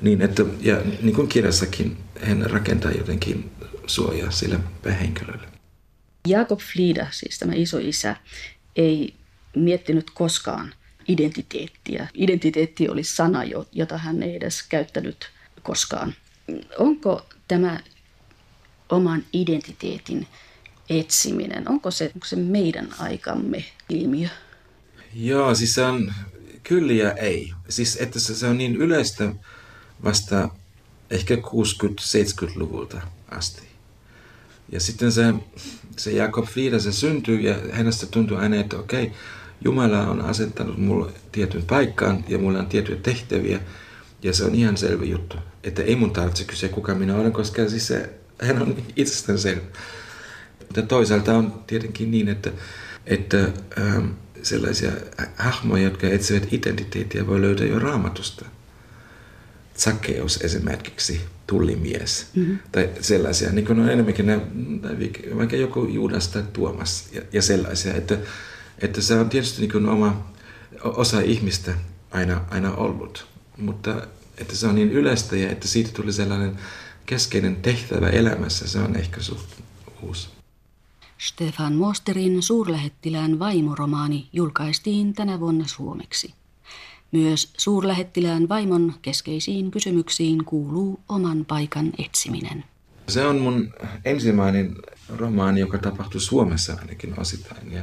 Niin, 0.00 0.22
että, 0.22 0.44
ja 0.60 0.76
niin 1.02 1.14
kuin 1.14 1.28
kirjassakin 1.28 1.96
hän 2.20 2.50
rakentaa 2.50 2.90
jotenkin 2.90 3.50
suojaa 3.86 4.30
sille 4.30 4.58
päähenkilölle. 4.82 5.48
Jakob 6.28 6.60
Flida, 6.72 7.06
siis 7.10 7.38
tämä 7.38 7.52
isoisä, 7.54 8.16
ei 8.76 9.14
miettinyt 9.56 10.10
koskaan 10.10 10.74
identiteettiä. 11.08 12.08
Identiteetti 12.14 12.88
oli 12.88 13.04
sana, 13.04 13.40
jota 13.72 13.98
hän 13.98 14.22
ei 14.22 14.36
edes 14.36 14.62
käyttänyt 14.62 15.30
koskaan. 15.62 16.14
Onko 16.78 17.26
tämä 17.48 17.80
oman 18.88 19.24
identiteetin 19.32 20.26
etsiminen, 20.90 21.68
onko 21.68 21.90
se, 21.90 22.10
onko 22.14 22.26
se 22.26 22.36
meidän 22.36 22.88
aikamme 22.98 23.64
ilmiö? 23.88 24.28
Joo, 25.14 25.54
siis 25.54 25.74
se 25.74 25.82
on 25.84 26.14
kyllä 26.62 26.92
ja 26.92 27.12
ei. 27.12 27.52
Siis 27.68 27.96
että 27.96 28.20
se, 28.20 28.34
se 28.34 28.46
on 28.46 28.58
niin 28.58 28.76
yleistä 28.76 29.34
vasta 30.04 30.48
ehkä 31.10 31.34
60-70-luvulta 31.34 33.00
asti. 33.30 33.62
Ja 34.72 34.80
sitten 34.80 35.12
se, 35.12 35.34
se 35.96 36.10
Jakob 36.10 36.46
Frieda, 36.46 36.78
se 36.78 36.92
syntyy 36.92 37.40
ja 37.40 37.54
hänestä 37.72 38.06
tuntuu 38.06 38.36
aina, 38.36 38.56
että 38.56 38.76
okei, 38.76 39.12
Jumala 39.64 40.06
on 40.06 40.20
asettanut 40.20 40.78
mulle 40.78 41.12
tietyn 41.32 41.62
paikkaan 41.62 42.24
ja 42.28 42.38
mulla 42.38 42.58
on 42.58 42.66
tiettyjä 42.66 42.98
tehtäviä. 43.02 43.60
Ja 44.22 44.32
se 44.32 44.44
on 44.44 44.54
ihan 44.54 44.76
selvä 44.76 45.04
juttu, 45.04 45.36
että 45.64 45.82
ei 45.82 45.96
mun 45.96 46.10
tarvitse 46.10 46.44
kysyä 46.44 46.68
kuka 46.68 46.94
minä 46.94 47.16
olen, 47.16 47.32
koska 47.32 47.68
siis 47.68 47.86
se, 47.86 48.10
hän 48.42 48.62
on 48.62 48.76
itsestään 48.96 49.38
selvä. 49.38 49.62
Mutta 50.60 50.82
toisaalta 50.82 51.34
on 51.34 51.64
tietenkin 51.66 52.10
niin, 52.10 52.28
että, 52.28 52.50
että 53.06 53.48
ähm, 53.78 54.06
sellaisia 54.42 54.92
hahmoja, 55.36 55.82
jotka 55.82 56.06
etsivät 56.06 56.52
identiteettiä, 56.52 57.26
voi 57.26 57.40
löytää 57.40 57.66
jo 57.66 57.78
raamatusta. 57.78 58.44
Zakkeus 59.78 60.36
esimerkiksi, 60.36 61.20
tullimies, 61.52 62.26
mm-hmm. 62.36 62.58
tai 62.72 62.90
sellaisia, 63.00 63.52
niin 63.52 63.66
kuin 63.66 63.80
on 63.80 63.90
enemmänkin 63.90 64.26
ne, 64.26 64.40
vaikka 65.36 65.56
joku 65.56 65.84
Juudas 65.84 66.28
tai 66.28 66.42
Tuomas 66.52 67.08
ja, 67.12 67.22
ja 67.32 67.42
sellaisia, 67.42 67.94
että 67.94 68.18
että 68.78 69.00
se 69.00 69.14
on 69.14 69.28
tietysti 69.28 69.60
niin 69.60 69.72
kuin 69.72 69.88
oma 69.88 70.26
osa 70.84 71.20
ihmistä 71.20 71.74
aina, 72.10 72.44
aina 72.50 72.74
ollut, 72.74 73.26
mutta 73.56 74.06
että 74.38 74.56
se 74.56 74.66
on 74.66 74.74
niin 74.74 74.92
yleistä 74.92 75.36
ja 75.36 75.50
että 75.50 75.68
siitä 75.68 75.90
tuli 75.92 76.12
sellainen 76.12 76.56
keskeinen 77.06 77.56
tehtävä 77.56 78.08
elämässä, 78.08 78.68
se 78.68 78.78
on 78.78 78.96
ehkä 78.96 79.22
suht 79.22 79.48
uusi. 80.02 80.28
Stefan 81.18 81.74
Mosterin 81.74 82.42
suurlähettilään 82.42 83.38
vaimoromaani 83.38 84.28
julkaistiin 84.32 85.14
tänä 85.14 85.40
vuonna 85.40 85.66
suomeksi. 85.66 86.34
Myös 87.12 87.52
suurlähettilään 87.58 88.48
vaimon 88.48 88.94
keskeisiin 89.02 89.70
kysymyksiin 89.70 90.44
kuuluu 90.44 91.00
oman 91.08 91.44
paikan 91.44 91.92
etsiminen. 91.98 92.64
Se 93.08 93.26
on 93.26 93.38
mun 93.38 93.74
ensimmäinen 94.04 94.76
romaani, 95.08 95.60
joka 95.60 95.78
tapahtui 95.78 96.20
Suomessa 96.20 96.76
ainakin 96.80 97.20
osittain. 97.20 97.72
Ja 97.72 97.82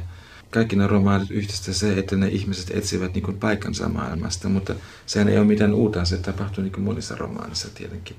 kaikki 0.50 0.76
ne 0.76 0.86
romaanit 0.86 1.30
yhdistä 1.30 1.72
se, 1.72 1.98
että 1.98 2.16
ne 2.16 2.28
ihmiset 2.28 2.70
etsivät 2.76 3.14
niin 3.14 3.38
paikkansa 3.40 3.88
maailmasta, 3.88 4.48
mutta 4.48 4.74
sehän 5.06 5.28
ei 5.28 5.38
ole 5.38 5.46
mitään 5.46 5.74
uutta, 5.74 6.04
se 6.04 6.16
tapahtuu 6.16 6.64
niin 6.64 6.80
monissa 6.80 7.16
romaanissa 7.16 7.68
tietenkin. 7.74 8.16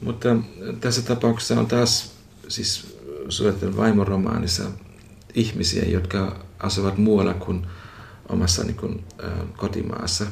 Mutta 0.00 0.36
tässä 0.80 1.02
tapauksessa 1.02 1.60
on 1.60 1.66
taas 1.66 2.12
siis 2.48 2.96
suunnitelman 3.28 3.76
vaimoromaanissa 3.76 4.64
ihmisiä, 5.34 5.84
jotka 5.84 6.44
asuvat 6.58 6.98
muualla 6.98 7.34
kuin 7.34 7.66
omassa 8.28 8.64
niin 8.64 8.76
kuin, 8.76 9.04
äh, 9.24 9.32
kotimaassa, 9.56 10.26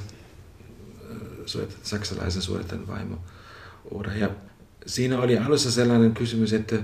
saksalaisen 1.82 2.42
suunnitelman 2.42 2.88
vaimo. 2.88 3.18
Ja 4.18 4.30
siinä 4.86 5.20
oli 5.20 5.38
alussa 5.38 5.70
sellainen 5.70 6.14
kysymys, 6.14 6.52
että 6.52 6.76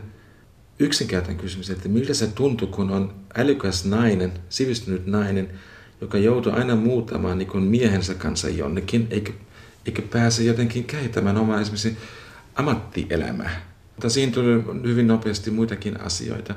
yksinkertainen 0.78 1.42
kysymys, 1.42 1.70
että 1.70 1.88
miltä 1.88 2.14
se 2.14 2.26
tuntuu, 2.26 2.68
kun 2.68 2.90
on 2.90 3.14
älykäs 3.36 3.84
nainen, 3.84 4.32
sivistynyt 4.48 5.06
nainen, 5.06 5.50
joka 6.00 6.18
joutuu 6.18 6.52
aina 6.52 6.76
muutamaan 6.76 7.38
niin 7.38 7.62
miehensä 7.62 8.14
kanssa 8.14 8.48
jonnekin, 8.48 9.06
eikä, 9.10 9.32
eikä 9.86 10.02
pääse 10.02 10.42
jotenkin 10.42 10.84
kehittämään 10.84 11.36
omaa 11.36 11.60
esimerkiksi 11.60 11.96
ammattielämää. 12.54 13.60
Mutta 13.96 14.08
siinä 14.10 14.32
tuli 14.32 14.82
hyvin 14.84 15.06
nopeasti 15.06 15.50
muitakin 15.50 16.00
asioita. 16.00 16.54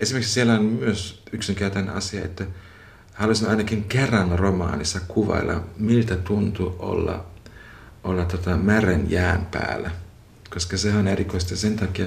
Esimerkiksi 0.00 0.32
siellä 0.32 0.54
on 0.54 0.64
myös 0.64 1.22
yksinkertainen 1.32 1.94
asia, 1.94 2.24
että 2.24 2.46
haluaisin 3.20 3.48
ainakin 3.48 3.84
kerran 3.84 4.38
romaanissa 4.38 5.00
kuvailla, 5.08 5.64
miltä 5.78 6.16
tuntuu 6.16 6.76
olla, 6.78 7.26
olla 8.04 8.24
tota 8.24 8.56
mären 8.56 9.10
jään 9.10 9.46
päällä. 9.50 9.90
Koska 10.54 10.76
se 10.76 10.94
on 10.94 11.08
erikoista 11.08 11.56
sen 11.56 11.76
takia, 11.76 12.06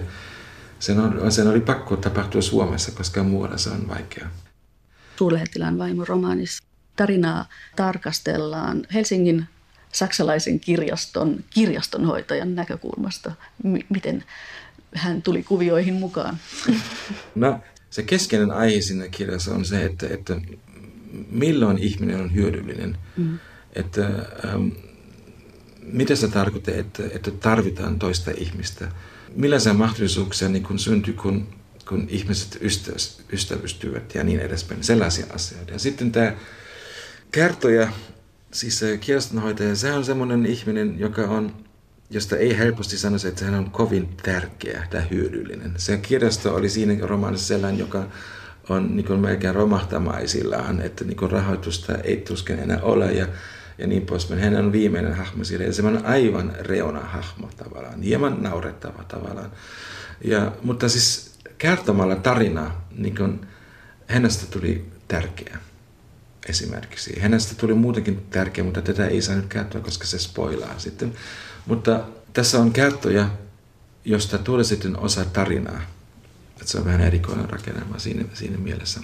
sen, 0.80 1.00
on, 1.00 1.32
sen 1.32 1.48
oli 1.48 1.60
pakko 1.60 1.98
tapahtua 1.98 2.42
Suomessa, 2.42 2.92
koska 2.92 3.24
muualla 3.24 3.58
se 3.58 3.70
on 3.70 3.88
vaikea. 3.88 4.28
Suurlähettilään 5.16 5.78
vaimo 5.78 6.06
romaanissa 6.06 6.64
tarinaa 6.96 7.50
tarkastellaan 7.76 8.86
Helsingin 8.94 9.46
saksalaisen 9.92 10.60
kirjaston 10.60 11.44
kirjastonhoitajan 11.50 12.56
näkökulmasta. 12.56 13.32
M- 13.64 13.86
miten 13.90 14.24
hän 14.96 15.22
tuli 15.22 15.44
kuvioihin 15.44 15.94
mukaan? 15.94 16.38
No, 17.36 17.60
se 17.90 18.04
keskeinen 18.04 18.52
aihe 18.52 18.82
siinä 18.82 19.08
kirjassa 19.08 19.54
on 19.54 19.66
se, 19.66 19.86
että, 19.86 20.08
että 20.08 20.42
milloin 21.32 21.78
ihminen 21.78 22.22
on 22.22 22.36
hyödyllinen. 22.36 22.98
Mm. 23.18 23.40
Että, 23.74 24.06
ähm, 24.46 24.68
mitä 25.84 26.16
se 26.16 26.28
tarkoittaa, 26.28 26.76
että, 26.76 27.04
että 27.12 27.32
tarvitaan 27.32 28.00
toista 28.00 28.32
ihmistä– 28.38 28.92
millaisia 29.36 29.74
mahdollisuuksia 29.74 30.50
niin 30.50 30.64
kun 30.64 30.80
syntyy, 30.80 31.14
kun, 31.14 31.48
kun 31.90 32.08
ihmiset 32.10 32.60
ystävystyvät 33.34 34.16
ja 34.16 34.24
niin 34.24 34.40
edespäin. 34.40 34.84
Sellaisia 34.84 35.26
asioita. 35.34 35.74
Ja 35.74 35.80
sitten 35.80 36.12
tämä 36.12 36.34
kertoja, 37.32 37.92
siis 38.52 38.82
kirjastonhoitaja, 39.00 39.76
se 39.76 39.94
on 39.94 40.06
semmoinen 40.06 40.46
ihminen, 40.46 41.00
joka 41.00 41.22
on, 41.22 41.56
josta 42.10 42.38
ei 42.38 42.58
helposti 42.58 42.98
sanoisi, 42.98 43.28
että 43.28 43.46
hän 43.46 43.56
on 43.56 43.72
kovin 43.72 44.10
tärkeä 44.24 44.88
tai 44.90 45.04
hyödyllinen. 45.12 45.74
Se 45.78 45.98
kirjasto 45.98 46.56
oli 46.56 46.70
siinä 46.70 47.08
romaanissa 47.08 47.48
sellainen, 47.48 47.80
joka 47.80 48.08
on 48.70 48.96
niin 48.96 49.06
kuin 49.06 49.20
melkein 49.20 49.56
romahtamaisillaan, 49.56 50.82
että 50.82 51.06
niin 51.06 51.18
kuin 51.18 51.32
rahoitusta 51.32 51.96
ei 51.96 52.18
tuskin 52.18 52.60
enää 52.60 52.80
ole 52.82 53.12
ja 53.12 53.28
ja 53.78 53.88
niin 53.88 54.06
poispäin. 54.06 54.42
Hän 54.42 54.56
on 54.56 54.72
viimeinen 54.72 55.14
hahmo 55.14 55.44
siellä 55.44 55.66
ja 55.66 55.74
se 55.74 55.82
on 55.88 56.06
aivan 56.06 56.54
reuna-hahmo 56.60 57.50
tavallaan, 57.58 58.02
hieman 58.02 58.44
naurettava 58.44 59.04
tavallaan. 59.04 59.52
Ja, 60.24 60.52
mutta 60.64 60.90
siis 60.90 61.34
kertomalla 61.58 62.16
tarinaa, 62.16 62.88
niin 62.92 63.16
kun 63.16 63.48
hänestä 64.08 64.46
tuli 64.52 64.86
tärkeä 65.08 65.58
esimerkiksi. 66.50 67.20
Hänestä 67.20 67.56
tuli 67.56 67.74
muutenkin 67.74 68.26
tärkeä, 68.30 68.64
mutta 68.64 68.82
tätä 68.82 69.08
ei 69.08 69.22
saa 69.22 69.36
nyt 69.36 69.46
kertoa, 69.46 69.82
koska 69.82 70.06
se 70.06 70.20
spoilaa 70.20 70.80
sitten. 70.80 71.14
Mutta 71.66 72.04
tässä 72.34 72.60
on 72.60 72.72
kertoja, 72.74 73.30
josta 74.06 74.38
tulee 74.38 74.64
sitten 74.64 75.00
osa 75.00 75.26
tarinaa. 75.26 75.82
Että 76.64 76.72
se 76.72 76.78
on 76.78 76.86
vähän 76.86 77.02
erikoinen 77.02 77.50
rakennelma 77.50 78.00
siinä, 78.00 78.26
siinä 78.34 78.58
mielessä. 78.58 79.00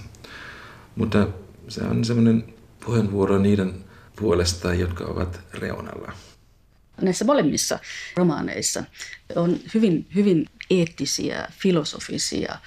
Mutta 0.96 1.28
se 1.68 1.82
on 1.82 2.04
semmoinen 2.04 2.54
puheenvuoro 2.84 3.38
niiden 3.38 3.74
puolesta, 4.16 4.74
jotka 4.74 5.04
ovat 5.04 5.40
reunalla. 5.54 6.12
Näissä 7.00 7.24
molemmissa 7.24 7.78
romaaneissa 8.16 8.84
on 9.36 9.60
hyvin, 9.74 10.06
hyvin 10.14 10.46
eettisiä, 10.70 11.48
filosofisia, 11.50 12.58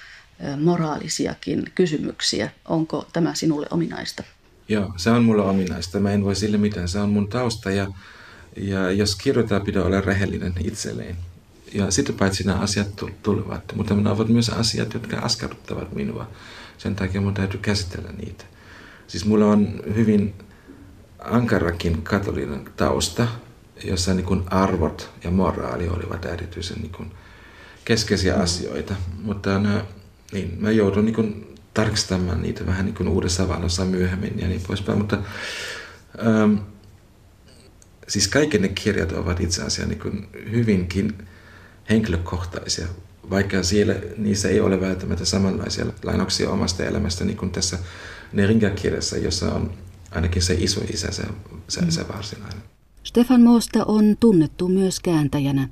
moraalisiakin 0.60 1.64
kysymyksiä. 1.74 2.50
Onko 2.64 3.08
tämä 3.12 3.34
sinulle 3.34 3.66
ominaista? 3.70 4.22
Joo, 4.68 4.92
se 4.96 5.10
on 5.10 5.24
mulle 5.24 5.42
ominaista. 5.42 6.00
Mä 6.00 6.12
en 6.12 6.24
voi 6.24 6.36
sille 6.36 6.56
mitään. 6.56 6.88
Se 6.88 6.98
on 6.98 7.08
mun 7.08 7.28
tausta 7.28 7.70
ja, 7.70 7.86
ja 8.56 8.90
jos 8.90 9.16
kirjoittaa, 9.16 9.60
pitää 9.60 9.82
olla 9.82 10.00
rehellinen 10.00 10.54
itselleen. 10.64 11.16
Ja 11.74 11.90
sitten 11.90 12.14
paitsi 12.14 12.44
nämä 12.44 12.58
asiat 12.58 12.88
tulevat, 13.22 13.72
mutta 13.74 13.94
ne 13.94 14.10
ovat 14.10 14.28
myös 14.28 14.48
asiat, 14.48 14.94
jotka 14.94 15.16
askarruttavat 15.18 15.92
minua. 15.92 16.30
Sen 16.78 16.96
takia 16.96 17.20
mun 17.20 17.34
täytyy 17.34 17.60
käsitellä 17.60 18.12
niitä. 18.12 18.44
Siis 19.06 19.24
mulla 19.24 19.46
on 19.46 19.82
hyvin 19.94 20.34
ankarakin 21.18 22.02
katolinen 22.02 22.64
tausta, 22.76 23.28
jossa 23.84 24.14
niin 24.14 24.26
kuin 24.26 24.42
arvot 24.46 25.10
ja 25.24 25.30
moraali 25.30 25.88
olivat 25.88 26.24
erityisen 26.24 26.78
niin 26.78 26.92
kuin 26.92 27.12
keskeisiä 27.84 28.34
asioita. 28.34 28.94
Mutta 29.22 29.58
nämä, 29.58 29.84
niin, 30.32 30.56
mä 30.60 30.70
joudun 30.70 31.04
niin 31.04 31.14
kuin 31.14 31.54
tarkistamaan 31.74 32.42
niitä 32.42 32.66
vähän 32.66 32.84
niin 32.84 32.94
kuin 32.94 33.08
uudessa 33.08 33.48
valossa 33.48 33.84
myöhemmin 33.84 34.38
ja 34.38 34.48
niin 34.48 34.62
poispäin. 34.66 34.98
Mutta 34.98 35.18
ähm, 36.26 36.54
siis 38.08 38.28
kaikki 38.28 38.58
ne 38.58 38.68
kirjat 38.68 39.12
ovat 39.12 39.40
itse 39.40 39.62
asiassa 39.62 39.86
niin 39.86 40.00
kuin 40.00 40.28
hyvinkin 40.50 41.14
henkilökohtaisia, 41.90 42.86
vaikka 43.30 43.62
siellä 43.62 43.94
niissä 44.16 44.48
ei 44.48 44.60
ole 44.60 44.80
välttämättä 44.80 45.24
samanlaisia 45.24 45.86
lainauksia 46.02 46.50
omasta 46.50 46.84
elämästä, 46.84 47.24
niin 47.24 47.36
kuin 47.36 47.50
tässä 47.50 47.78
Neringa-kirjassa, 48.32 49.16
jossa 49.18 49.54
on 49.54 49.70
ainakin 50.10 50.42
se 50.42 50.54
iso 50.54 50.80
isä, 50.92 51.12
se, 51.12 51.22
se, 51.68 51.90
se 51.90 52.02
mm. 52.02 52.08
varsinainen. 52.08 52.62
Stefan 53.04 53.42
Moosta 53.42 53.84
on 53.84 54.16
tunnettu 54.20 54.68
myös 54.68 55.00
kääntäjänä. 55.00 55.68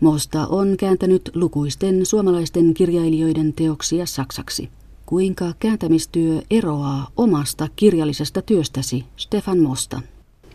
Moosta 0.00 0.46
on 0.46 0.76
kääntänyt 0.76 1.30
lukuisten 1.34 2.06
suomalaisten 2.06 2.74
kirjailijoiden 2.74 3.52
teoksia 3.52 4.06
saksaksi. 4.06 4.68
Kuinka 5.06 5.52
kääntämistyö 5.58 6.42
eroaa 6.50 7.10
omasta 7.16 7.68
kirjallisesta 7.76 8.42
työstäsi, 8.42 9.04
Stefan 9.16 9.58
Mosta? 9.58 10.02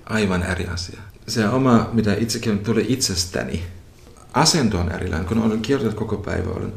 Aivan 0.06 0.43
eri 0.43 0.65
asia. 0.65 1.00
Se 1.28 1.50
oma, 1.50 1.89
mitä 1.93 2.13
itsekin 2.13 2.60
tuli 2.60 2.86
itsestäni, 2.89 3.63
asento 4.39 4.80
on 4.80 4.91
erilainen. 4.91 5.28
Kun 5.28 5.41
olen 5.41 5.62
kirjoittanut 5.62 6.10
koko 6.10 6.17
päivä, 6.17 6.50
olen 6.50 6.73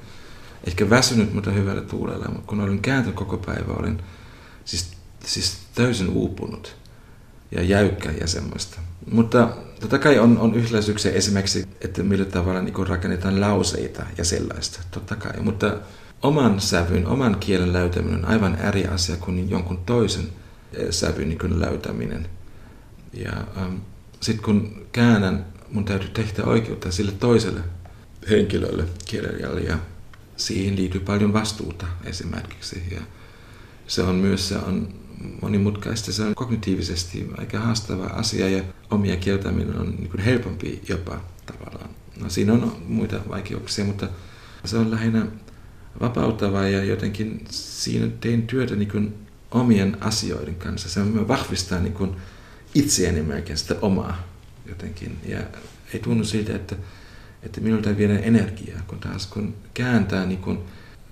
ehkä 0.67 0.91
väsynyt, 0.91 1.35
mutta 1.35 1.51
hyvällä 1.51 1.83
tuulella. 1.83 2.27
Mutta 2.29 2.47
kun 2.47 2.61
olen 2.61 2.79
kääntänyt 2.79 3.17
koko 3.17 3.37
päivä, 3.37 3.73
olen 3.73 4.03
siis, 4.65 4.91
siis 5.25 5.59
täysin 5.75 6.09
uupunut 6.09 6.77
ja 7.51 7.63
jäykkä 7.63 8.11
ja 8.21 8.27
semmoista. 8.27 8.81
Mutta 9.13 9.49
totta 9.81 9.99
kai 9.99 10.19
on, 10.19 10.39
on 10.39 10.55
yhtäläisyyksiä 10.55 11.13
esimerkiksi, 11.13 11.69
että 11.81 12.03
millä 12.03 12.25
tavalla 12.25 12.63
niin 12.63 12.89
rakennetaan 12.89 13.41
lauseita 13.41 14.03
ja 14.19 14.25
sellaista, 14.25 14.81
totta 14.91 15.17
kai. 15.17 15.41
Mutta 15.41 15.77
oman 16.23 16.61
sävyn, 16.61 17.07
oman 17.07 17.37
kielen 17.41 17.73
löytäminen 17.73 18.25
on 18.25 18.31
aivan 18.31 18.57
eri 18.57 18.87
asia 18.87 19.17
kuin 19.17 19.51
jonkun 19.51 19.79
toisen 19.87 20.29
eh, 20.75 20.87
sävyn 20.91 21.29
niin 21.29 21.61
löytäminen. 21.61 22.27
Ja 23.13 23.33
ähm, 23.57 23.77
sitten 24.21 24.45
kun 24.45 24.87
käännän, 24.93 25.47
mun 25.73 25.85
täytyy 25.85 26.09
tehdä 26.09 26.45
oikeutta 26.45 26.93
sille 26.93 27.13
toiselle 27.13 27.61
henkilölle, 28.31 28.85
kirjailijalle, 29.05 29.61
ja 29.61 29.79
siihen 30.37 30.77
liittyy 30.77 31.01
paljon 31.01 31.33
vastuuta 31.33 31.87
esimerkiksi. 32.05 32.83
Ja 32.91 33.01
se 33.87 34.03
on 34.03 34.15
myös 34.15 34.49
se 34.49 34.57
on 34.57 34.89
monimutkaista, 35.43 36.13
se 36.13 36.23
on 36.23 36.35
kognitiivisesti 36.35 37.29
aika 37.39 37.59
haastava 37.59 38.05
asia 38.05 38.49
ja 38.49 38.65
omia 38.91 39.17
kieltäminen 39.17 39.79
on 39.79 39.91
niin 39.91 40.11
kuin 40.11 40.21
helpompi 40.21 40.83
jopa 40.89 41.21
tavallaan. 41.47 41.91
No, 42.21 42.31
siinä 42.31 42.53
on 42.53 42.77
muita 42.87 43.21
vaikeuksia, 43.29 43.85
mutta 43.85 44.09
se 44.65 44.77
on 44.77 44.91
lähinnä 44.91 45.27
vapauttavaa 46.01 46.69
ja 46.69 46.85
jotenkin 46.85 47.45
siinä 47.51 48.09
teen 48.21 48.43
työtä 48.43 48.77
niin 48.77 48.91
kuin 48.91 49.15
omien 49.51 49.97
asioiden 50.01 50.55
kanssa. 50.55 50.89
Se 50.89 51.29
vahvistaa 51.29 51.81
niin 51.81 51.93
kuin 51.93 52.17
itseäni 52.75 53.23
melkein 53.23 53.59
sitä 53.59 53.77
omaa 53.83 54.30
jotenkin. 54.71 55.19
Ja 55.27 55.39
ei 55.95 56.01
tunnu 56.01 56.25
siltä, 56.25 56.57
että, 56.57 56.77
että 57.43 57.61
minulta 57.61 57.97
viedä 57.97 58.19
energiaa, 58.19 58.83
kun 58.87 58.99
taas 58.99 59.27
kun 59.27 59.55
kääntää, 59.75 60.27
niin 60.27 60.41
kun 60.41 60.65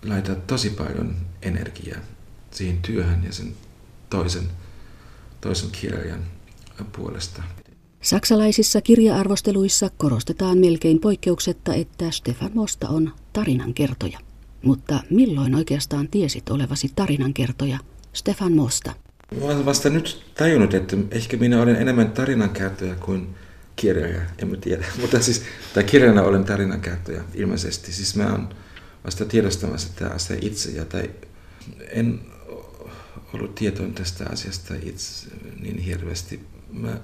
laittaa 0.05 0.35
tosi 0.35 0.71
paljon 0.71 1.17
energiaa 1.43 2.01
siihen 2.51 2.79
työhön 2.83 3.25
ja 3.25 3.33
sen 3.33 3.55
toisen, 4.11 4.45
toisen 5.41 5.71
kirjan 5.71 6.25
puolesta. 6.97 7.43
Saksalaisissa 8.01 8.81
kirjaarvosteluissa 8.81 9.91
korostetaan 9.97 10.59
melkein 10.59 11.01
poikkeuksetta, 11.01 11.75
että 11.75 12.11
Stefan 12.11 12.51
Mosta 12.55 12.89
on 12.89 13.13
tarinankertoja. 13.33 14.19
Mutta 14.63 15.01
milloin 15.11 15.55
oikeastaan 15.55 16.09
tiesit 16.09 16.51
olevasi 16.51 16.93
tarinankertoja, 16.97 17.79
Stefan 18.13 18.53
Mosta? 18.53 18.93
Olen 19.41 19.65
vasta 19.65 19.91
nyt 19.91 20.25
tajunnut, 20.35 20.75
että 20.75 20.97
ehkä 21.11 21.37
minä 21.37 21.63
olen 21.63 21.77
enemmän 21.77 22.11
tarinankertoja 22.11 22.95
kuin 22.95 23.35
kirjailija, 23.79 24.23
en 24.39 24.61
tiedä. 24.61 24.85
Mutta 25.01 25.21
siis, 25.21 25.43
tai 25.75 25.85
kirjana 25.85 26.23
olen 26.23 26.45
tarinankertoja 26.45 27.23
ilmeisesti. 27.35 27.93
Siis 27.93 28.17
mä 28.17 28.27
olen 28.27 28.49
vasta 29.05 29.25
tiedostamassa 29.25 29.89
tätä 29.95 30.15
asiaa 30.15 30.39
itse. 30.43 30.71
Ja 30.71 30.85
tai 30.85 31.11
en 31.91 32.21
ollut 33.33 33.55
tietoinen 33.55 33.95
tästä 33.95 34.25
asiasta 34.33 34.75
itse 34.83 35.31
niin 35.61 35.79
hirveästi. 35.79 36.47
Mä 36.73 37.01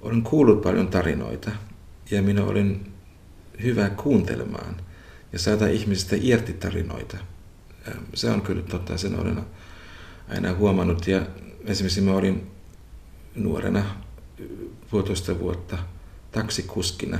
olen 0.00 0.22
kuullut 0.22 0.62
paljon 0.62 0.88
tarinoita 0.88 1.50
ja 2.10 2.22
minä 2.22 2.44
olen 2.44 2.80
hyvä 3.62 3.90
kuuntelemaan 3.90 4.76
ja 5.32 5.38
saada 5.38 5.66
ihmisistä 5.66 6.16
irti 6.20 6.52
tarinoita. 6.52 7.16
Se 8.14 8.30
on 8.30 8.42
kyllä 8.42 8.62
totta, 8.62 8.98
sen 8.98 9.20
olen 9.20 9.40
aina 10.28 10.54
huomannut. 10.54 11.06
Ja 11.06 11.26
esimerkiksi 11.64 12.00
mä 12.00 12.14
olin 12.14 12.50
nuorena 13.34 13.84
puolitoista 14.90 15.38
vuotta 15.38 15.78
taksikuskina 16.32 17.18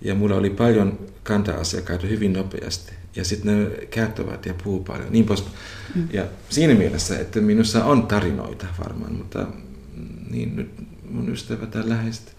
ja 0.00 0.14
mulla 0.14 0.36
oli 0.36 0.50
paljon 0.50 0.98
kanta-asiakkaita 1.22 2.06
hyvin 2.06 2.32
nopeasti. 2.32 2.92
Ja 3.16 3.24
sitten 3.24 3.64
ne 3.64 3.86
kertovat 3.86 4.46
ja 4.46 4.54
puhuu 4.64 4.84
paljon. 4.84 5.12
Niin 5.12 5.24
pois. 5.24 5.44
Mm. 5.94 6.08
Ja 6.12 6.24
siinä 6.48 6.74
mielessä, 6.74 7.18
että 7.18 7.40
minussa 7.40 7.84
on 7.84 8.06
tarinoita 8.06 8.66
varmaan, 8.78 9.12
mutta 9.12 9.46
niin 10.30 10.56
nyt 10.56 10.70
mun 11.10 11.28
ystävät 11.28 11.70
tai 11.70 11.88
läheiset 11.88 12.36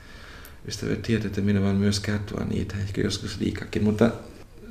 ystävät 0.68 1.02
tietävät, 1.02 1.26
että 1.26 1.42
minä 1.42 1.62
voin 1.62 1.76
myös 1.76 2.00
kertoa 2.00 2.46
niitä, 2.46 2.76
ehkä 2.78 3.02
joskus 3.02 3.40
liikakin. 3.40 3.84
Mutta 3.84 4.12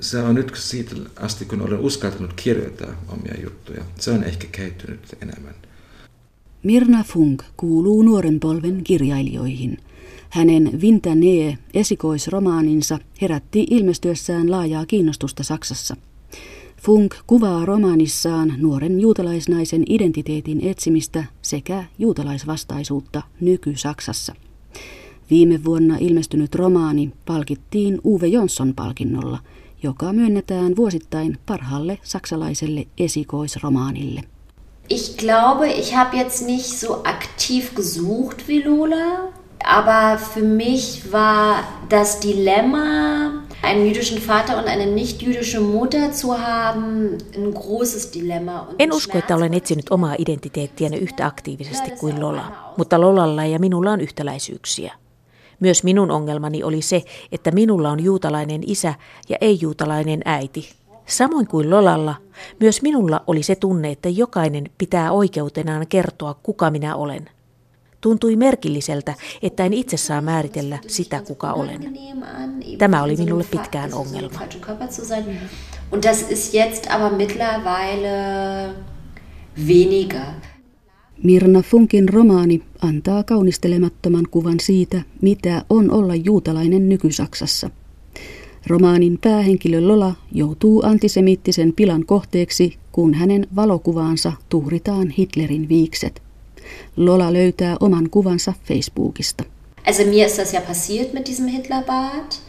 se 0.01 0.19
on 0.19 0.35
nyt 0.35 0.53
siitä 0.55 0.97
asti, 1.17 1.45
kun 1.45 1.63
olen 1.63 1.79
uskaltanut 1.79 2.33
kirjoittaa 2.33 3.05
omia 3.09 3.35
juttuja. 3.43 3.85
Se 3.99 4.11
on 4.11 4.25
ehkä 4.25 4.47
kehittynyt 4.53 5.17
enemmän. 5.23 5.55
Mirna 6.63 7.05
Funk 7.05 7.43
kuuluu 7.57 8.03
nuoren 8.03 8.41
polven 8.41 8.85
kirjailijoihin– 8.85 9.79
hänen 10.33 10.81
Vintanee 10.81 11.59
esikoisromaaninsa 11.75 12.99
herätti 13.21 13.67
ilmestyessään 13.71 14.51
laajaa 14.51 14.87
kiinnostusta 14.87 15.43
Saksassa. 15.43 15.97
Funk 16.83 17.15
kuvaa 17.27 17.65
romaanissaan 17.65 18.55
nuoren 18.57 19.01
juutalaisnaisen 19.01 19.85
identiteetin 19.89 20.61
etsimistä 20.67 21.25
sekä 21.43 21.85
juutalaisvastaisuutta 21.99 23.23
nyky-Saksassa. 23.41 24.35
Viime 25.31 25.65
vuonna 25.65 25.97
ilmestynyt 26.01 26.55
romaani 26.55 27.13
palkittiin 27.27 28.01
Uwe 28.05 28.27
Jonsson-palkinnolla, 28.27 29.39
joka 29.83 30.13
myönnetään 30.13 30.77
vuosittain 30.77 31.39
parhaalle 31.47 31.99
saksalaiselle 32.03 32.87
esikoisromaanille. 32.99 34.25
Ich 34.95 35.17
glaube, 35.17 35.67
ich 35.81 35.97
habe 35.97 36.17
jetzt 36.17 36.41
nicht 36.47 36.71
so 36.81 36.91
aktiv 37.05 37.75
gesucht 37.75 38.49
wie 38.49 38.63
Lola, 38.63 39.33
Aber 39.65 40.19
für 40.19 40.43
mich 40.43 41.13
war 41.13 41.65
das 41.89 42.21
Dilemma, 42.21 43.45
einen 43.63 43.87
jüdischen 43.87 44.19
Vater 44.19 44.59
und 44.59 44.67
eine 44.67 44.87
nicht-jüdische 44.87 45.61
Mutter 45.61 46.13
zu 46.13 46.39
haben, 46.39 47.19
ein 47.37 47.55
großes 47.55 48.11
Dilemma. 48.15 48.67
En 48.79 48.93
usko, 48.93 49.19
että 49.19 49.37
olen 49.37 49.55
etsinyt 49.55 49.91
omaa 49.91 50.15
identiteettiäni 50.19 50.97
yhtä 50.97 51.27
aktiivisesti 51.27 51.91
kuin 51.91 52.21
Lola, 52.21 52.73
mutta 52.77 53.01
Lolalla 53.01 53.45
ja 53.45 53.59
minulla 53.59 53.91
on 53.91 54.01
yhtäläisyyksiä. 54.01 54.95
Myös 55.61 55.85
minun 55.85 56.11
ongelmani 56.11 56.65
oli 56.65 56.83
se, 56.83 57.03
että 57.33 57.51
minulla 57.51 57.91
on 57.91 58.05
juutalainen 58.05 58.61
isä 58.67 58.95
ja 59.29 59.37
ei-juutalainen 59.41 60.21
äiti. 60.25 60.69
Samoin 61.07 61.47
kuin 61.47 61.71
Lolalla, 61.71 62.15
myös 62.61 62.83
minulla 62.83 63.25
oli 63.27 63.43
se 63.43 63.55
tunne, 63.55 63.91
että 63.91 64.09
jokainen 64.09 64.71
pitää 64.79 65.13
oikeutenaan 65.13 65.87
kertoa, 65.87 66.35
kuka 66.35 66.71
minä 66.71 66.97
olen– 66.97 67.31
Tuntui 68.03 68.37
merkilliseltä, 68.37 69.15
että 69.43 69.65
en 69.65 69.73
itse 69.73 69.97
saa 69.97 70.21
määritellä 70.21 70.79
sitä, 70.87 71.23
kuka 71.27 71.53
olen. 71.53 71.99
Tämä 72.79 73.03
oli 73.03 73.17
minulle 73.17 73.45
pitkään 73.51 73.95
ongelma. 73.95 74.41
Und 75.93 76.05
das 76.05 76.31
ist 76.31 76.55
jetzt 76.55 76.87
aber 76.91 77.17
mittlerweile 77.17 78.09
weniger. 79.67 80.27
Mirna 81.23 81.63
Funkin 81.63 82.09
romaani 82.09 82.63
antaa 82.83 83.23
kaunistelemattoman 83.23 84.25
kuvan 84.31 84.61
siitä, 84.61 85.03
mitä 85.21 85.65
on 85.71 85.91
olla 85.91 86.15
juutalainen 86.15 86.89
nykysaksassa. 86.89 87.71
Romaanin 88.67 89.19
päähenkilö 89.19 89.81
Lola 89.81 90.15
joutuu 90.33 90.83
antisemiittisen 90.85 91.73
pilan 91.73 92.07
kohteeksi, 92.07 92.77
kun 92.93 93.15
hänen 93.15 93.47
valokuvaansa 93.57 94.33
tuhritaan 94.49 95.11
Hitlerin 95.11 95.69
viikset. 95.69 96.23
Lola 96.97 97.33
löytää 97.33 97.77
oman 97.81 98.11
kuvansa 98.11 98.53
Facebookista. 98.65 99.45
Also 99.87 100.03
mir 100.03 100.27
ist 100.27 100.39
das 100.39 100.55
ja 100.55 100.61
passiert 100.61 101.13
mit 101.13 101.27
diesem 101.27 101.47
Hitlerbart. 101.47 102.41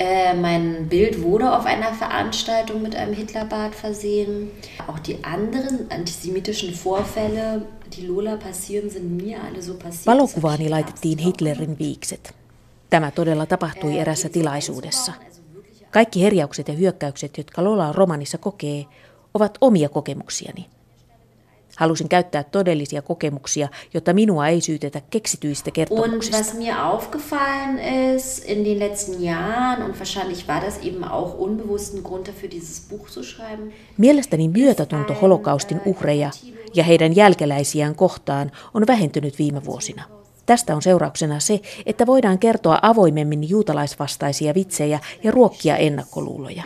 Äh, 0.00 0.34
mein 0.34 0.86
Bild 0.88 1.22
wurde 1.22 1.56
auf 1.56 1.66
einer 1.66 1.92
Veranstaltung 1.92 2.82
mit 2.82 2.94
einem 2.94 3.14
Hitlerbart 3.14 3.74
versehen. 3.74 4.50
Auch 4.88 4.98
die 4.98 5.18
anderen 5.22 5.86
antisemitischen 5.90 6.74
Vorfälle, 6.74 7.62
die 7.96 8.06
Lola 8.06 8.36
passieren, 8.36 8.90
sind 8.90 9.22
mir 9.22 9.38
alle 9.42 9.62
so 9.62 9.74
passiert. 9.74 10.06
Valokuvaani 10.06 10.68
laitettiin 10.68 11.18
Hitlerin 11.18 11.78
viikset. 11.78 12.34
Tämä 12.90 13.10
todella 13.10 13.46
tapahtui 13.46 13.98
erässä 13.98 14.28
tilaisuudessa. 14.28 15.12
Kaikki 15.90 16.22
herjaukset 16.22 16.68
ja 16.68 16.74
hyökkäykset, 16.74 17.38
jotka 17.38 17.64
Lola 17.64 17.92
romanissa 17.92 18.38
kokee, 18.38 18.84
ovat 19.34 19.58
omia 19.60 19.88
kokemuksiani. 19.88 20.66
Halusin 21.76 22.08
käyttää 22.08 22.44
todellisia 22.44 23.02
kokemuksia, 23.02 23.68
jotta 23.94 24.12
minua 24.12 24.48
ei 24.48 24.60
syytetä 24.60 25.00
keksityistä 25.10 25.70
kertomuksista. 25.70 26.36
Und 26.36 26.46
was 26.46 26.54
mir 26.54 26.74
aufgefallen 26.78 27.78
ist 28.16 28.44
in 28.44 28.64
den 28.64 28.78
letzten 28.78 29.24
Jahren, 29.24 29.82
und 29.82 29.94
wahrscheinlich 29.94 30.48
war 30.48 30.64
das 30.64 30.78
eben 30.82 31.04
auch 31.04 31.34
unbewussten 31.38 32.02
Grund 32.02 32.28
dafür, 32.28 32.50
dieses 32.50 32.80
Buch 32.90 33.08
zu 33.08 33.22
schreiben. 33.22 33.72
Mielestäni 33.98 34.48
myötätunto 34.48 35.14
holokaustin 35.14 35.80
uhreja 35.86 36.30
ja 36.74 36.84
heidän 36.84 37.16
jälkeläisiään 37.16 37.94
kohtaan 37.94 38.50
on 38.74 38.86
vähentynyt 38.86 39.38
viime 39.38 39.64
vuosina. 39.64 40.19
Tästä 40.50 40.76
on 40.76 40.82
seurauksena 40.82 41.40
se, 41.40 41.60
että 41.86 42.06
voidaan 42.06 42.38
kertoa 42.38 42.78
avoimemmin 42.82 43.48
juutalaisvastaisia 43.48 44.54
vitsejä 44.54 45.00
ja 45.24 45.30
ruokkia 45.30 45.76
ennakkoluuloja. 45.76 46.62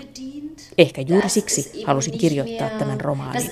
Ehkä 0.78 1.00
juuri 1.00 1.28
siksi 1.28 1.82
halusin 1.86 2.18
kirjoittaa 2.18 2.70
tämän 2.70 3.00
romaanin. 3.00 3.50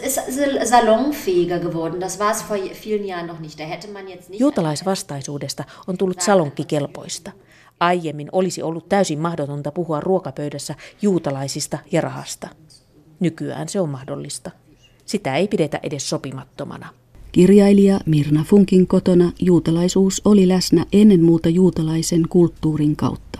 Juutalaisvastaisuudesta 4.39 5.65
on 5.87 5.99
tullut 5.99 6.21
salonkikelpoista. 6.21 7.33
Aiemmin 7.81 8.29
olisi 8.33 8.63
ollut 8.63 8.89
täysin 8.89 9.19
mahdotonta 9.19 9.73
puhua 9.73 10.01
ruokapöydässä 10.01 10.75
juutalaisista 11.03 11.79
ja 11.93 12.01
rahasta. 12.01 12.49
Nykyään 13.21 13.69
se 13.69 13.81
on 13.81 13.89
mahdollista. 13.89 14.51
Sitä 15.05 15.37
ei 15.37 15.49
pidetä 15.49 15.81
edes 15.83 16.09
sopimattomana. 16.09 17.02
Kirjailija 17.33 18.01
Mirna 18.07 18.45
Funkin 18.49 18.87
kotona 18.87 19.33
juutalaisuus 19.41 20.23
oli 20.25 20.49
läsnä 20.49 20.87
ennen 20.93 21.23
muuta 21.23 21.49
juutalaisen 21.49 22.23
kulttuurin 22.29 22.97
kautta. 22.97 23.39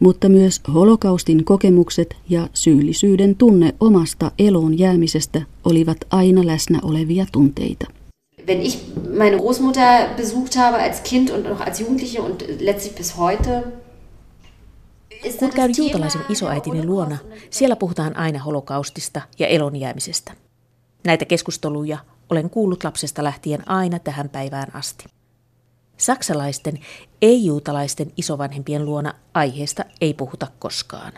Mutta 0.00 0.28
myös 0.28 0.60
holokaustin 0.74 1.44
kokemukset 1.44 2.16
ja 2.28 2.48
syyllisyyden 2.54 3.36
tunne 3.36 3.74
omasta 3.80 4.30
eloon 4.38 4.78
jäämisestä 4.78 5.42
olivat 5.64 5.98
aina 6.10 6.46
läsnä 6.46 6.78
olevia 6.82 7.26
tunteita. 7.32 7.86
Wenn 8.46 8.62
ich 8.62 8.78
meine 9.18 9.36
Großmutter 9.36 10.08
besucht 10.16 10.56
habe 10.56 10.76
als 10.82 11.00
Kind 11.10 11.30
und 11.30 11.44
noch 11.48 11.60
als 11.60 11.80
Jugendliche 11.80 12.22
und 12.22 12.44
letztlich 12.60 12.96
bis 12.96 13.18
heute, 13.18 13.62
kun 15.38 15.50
käyn 15.50 15.74
juutalaisen 15.76 16.22
isoäitini 16.28 16.86
luona, 16.86 17.16
siellä 17.50 17.76
puhutaan 17.76 18.16
aina 18.16 18.38
holokaustista 18.38 19.20
ja 19.38 19.46
elonjäämisestä. 19.46 20.32
Näitä 21.04 21.24
keskusteluja 21.24 21.98
olen 22.30 22.50
kuullut 22.50 22.84
lapsesta 22.84 23.24
lähtien 23.24 23.68
aina 23.68 23.98
tähän 23.98 24.28
päivään 24.28 24.76
asti. 24.76 25.04
Saksalaisten 25.96 26.78
ei-juutalaisten 27.22 28.12
isovanhempien 28.16 28.84
luona 28.84 29.14
aiheesta 29.34 29.84
ei 30.00 30.14
puhuta 30.14 30.46
koskaan. 30.58 31.12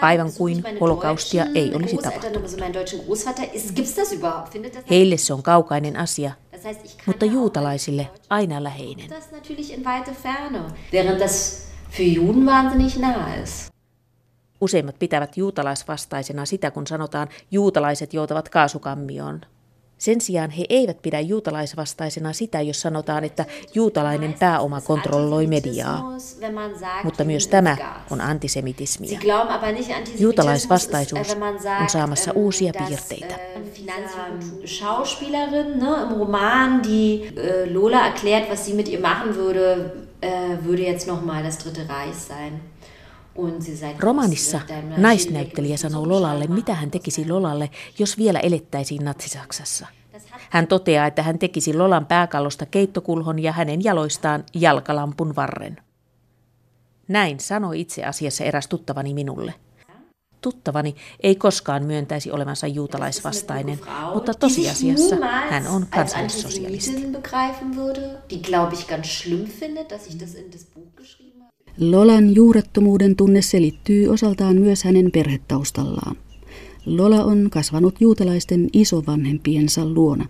Aivan 0.00 0.32
kuin 0.38 0.64
holokaustia 0.80 1.46
ei 1.54 1.74
olisi 1.74 1.96
tapahtunut. 1.96 2.50
Heille 4.90 5.16
se 5.16 5.32
on 5.32 5.42
kaukainen 5.42 5.96
asia, 5.96 6.32
mutta 7.06 7.24
juutalaisille 7.24 8.10
aina 8.30 8.62
läheinen. 8.62 9.08
Useimmat 14.60 14.98
pitävät 14.98 15.36
juutalaisvastaisena 15.36 16.44
sitä, 16.44 16.70
kun 16.70 16.86
sanotaan 16.86 17.28
juutalaiset 17.50 18.14
joutavat 18.14 18.48
kaasukammioon 18.48 19.40
sen 20.04 20.20
sijaan 20.20 20.50
he 20.50 20.64
eivät 20.68 21.02
pidä 21.02 21.20
juutalaisvastaisena 21.20 22.32
sitä, 22.32 22.60
jos 22.60 22.80
sanotaan, 22.80 23.24
että 23.24 23.44
juutalainen 23.74 24.34
pääoma 24.38 24.80
kontrolloi 24.80 25.46
mediaa. 25.46 26.12
Mutta 27.04 27.24
myös 27.24 27.48
tämä 27.48 27.76
on 28.10 28.20
antisemitismia. 28.20 29.20
Juutalaisvastaisuus 30.18 31.36
on 31.80 31.88
saamassa 31.88 32.32
uusia 32.34 32.72
piirteitä. 32.78 33.38
Schauspielerin 34.66 35.66
im 35.66 36.18
Roman, 36.18 36.82
die 36.82 37.32
Lola 37.74 38.06
erklärt, 38.06 38.50
was 38.50 38.66
sie 38.66 38.74
mit 38.74 38.88
ihr 38.88 39.00
machen 39.00 39.36
würde, 39.36 39.90
würde 40.64 40.82
jetzt 40.82 41.06
nochmal 41.06 41.44
das 41.44 41.58
Dritte 41.58 41.88
Reich 41.88 42.18
sein. 42.18 42.73
Romanissa 44.00 44.60
naisnäyttelijä 44.96 45.76
sanoo 45.76 46.08
Lolalle, 46.08 46.46
mitä 46.46 46.74
hän 46.74 46.90
tekisi 46.90 47.28
Lolalle, 47.28 47.70
jos 47.98 48.18
vielä 48.18 48.40
elettäisiin 48.40 49.04
Natsi-Saksassa. 49.04 49.86
Hän 50.50 50.66
toteaa, 50.66 51.06
että 51.06 51.22
hän 51.22 51.38
tekisi 51.38 51.74
Lolan 51.74 52.06
pääkallosta 52.06 52.66
keittokulhon 52.66 53.38
ja 53.38 53.52
hänen 53.52 53.84
jaloistaan 53.84 54.44
jalkalampun 54.54 55.36
varren. 55.36 55.76
Näin 57.08 57.40
sanoi 57.40 57.80
itse 57.80 58.04
asiassa 58.04 58.44
eräs 58.44 58.68
tuttavani 58.68 59.14
minulle. 59.14 59.54
Tuttavani 60.40 60.94
ei 61.20 61.36
koskaan 61.36 61.84
myöntäisi 61.84 62.30
olevansa 62.30 62.66
juutalaisvastainen, 62.66 63.80
mutta 64.14 64.34
tosiasiassa 64.34 65.16
hän 65.50 65.66
on 65.66 65.86
kansallissosialisti. 65.90 67.12
Lolan 71.80 72.34
juurettomuuden 72.34 73.16
tunne 73.16 73.42
selittyy 73.42 74.08
osaltaan 74.08 74.56
myös 74.56 74.84
hänen 74.84 75.10
perhetaustallaan. 75.10 76.16
Lola 76.86 77.24
on 77.24 77.48
kasvanut 77.50 77.94
juutalaisten 78.00 78.68
isovanhempiensa 78.72 79.86
luona. 79.86 80.26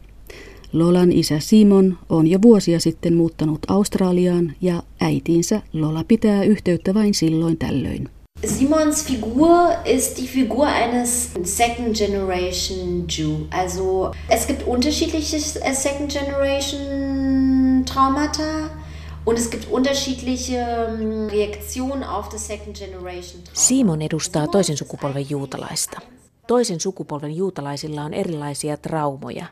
Lolan 0.72 1.12
isä 1.12 1.40
Simon 1.40 1.98
on 2.08 2.26
jo 2.26 2.42
vuosia 2.42 2.80
sitten 2.80 3.14
muuttanut 3.14 3.58
Australiaan 3.68 4.52
ja 4.60 4.82
äitiinsä 5.00 5.62
Lola 5.72 6.04
pitää 6.08 6.44
yhteyttä 6.44 6.94
vain 6.94 7.14
silloin 7.14 7.58
tällöin. 7.58 8.08
Simons 8.46 9.04
Figur 9.04 9.70
ist 9.84 10.16
die 10.16 10.26
Figur 10.26 10.66
eines 10.66 11.30
Second 11.42 11.94
Generation 11.94 13.04
Jew. 13.18 13.30
Also 13.50 14.12
es 14.30 14.46
gibt 14.46 14.62
unterschiedliche 14.66 15.38
Second 15.72 16.10
Generation 16.10 17.84
Traumata. 17.92 18.83
Und 19.26 19.38
es 19.38 19.50
gibt 19.50 19.66
unterschiedliche 19.70 20.58
ähm, 20.58 21.28
Reaktionen 21.28 22.04
auf 22.04 22.28
the 22.28 22.38
second 22.38 22.78
generation 22.78 23.42
Simon 23.52 24.02
edustaa 24.02 24.46
toisen 24.46 24.76
sukupolven 24.76 25.30
juutalaista. 25.30 26.00
Toisen 26.46 26.80
sukupolven 26.80 27.36
juutalaisilla 27.36 28.04
on 28.04 28.14
erilaisia 28.14 28.76
traumoja. 28.76 29.46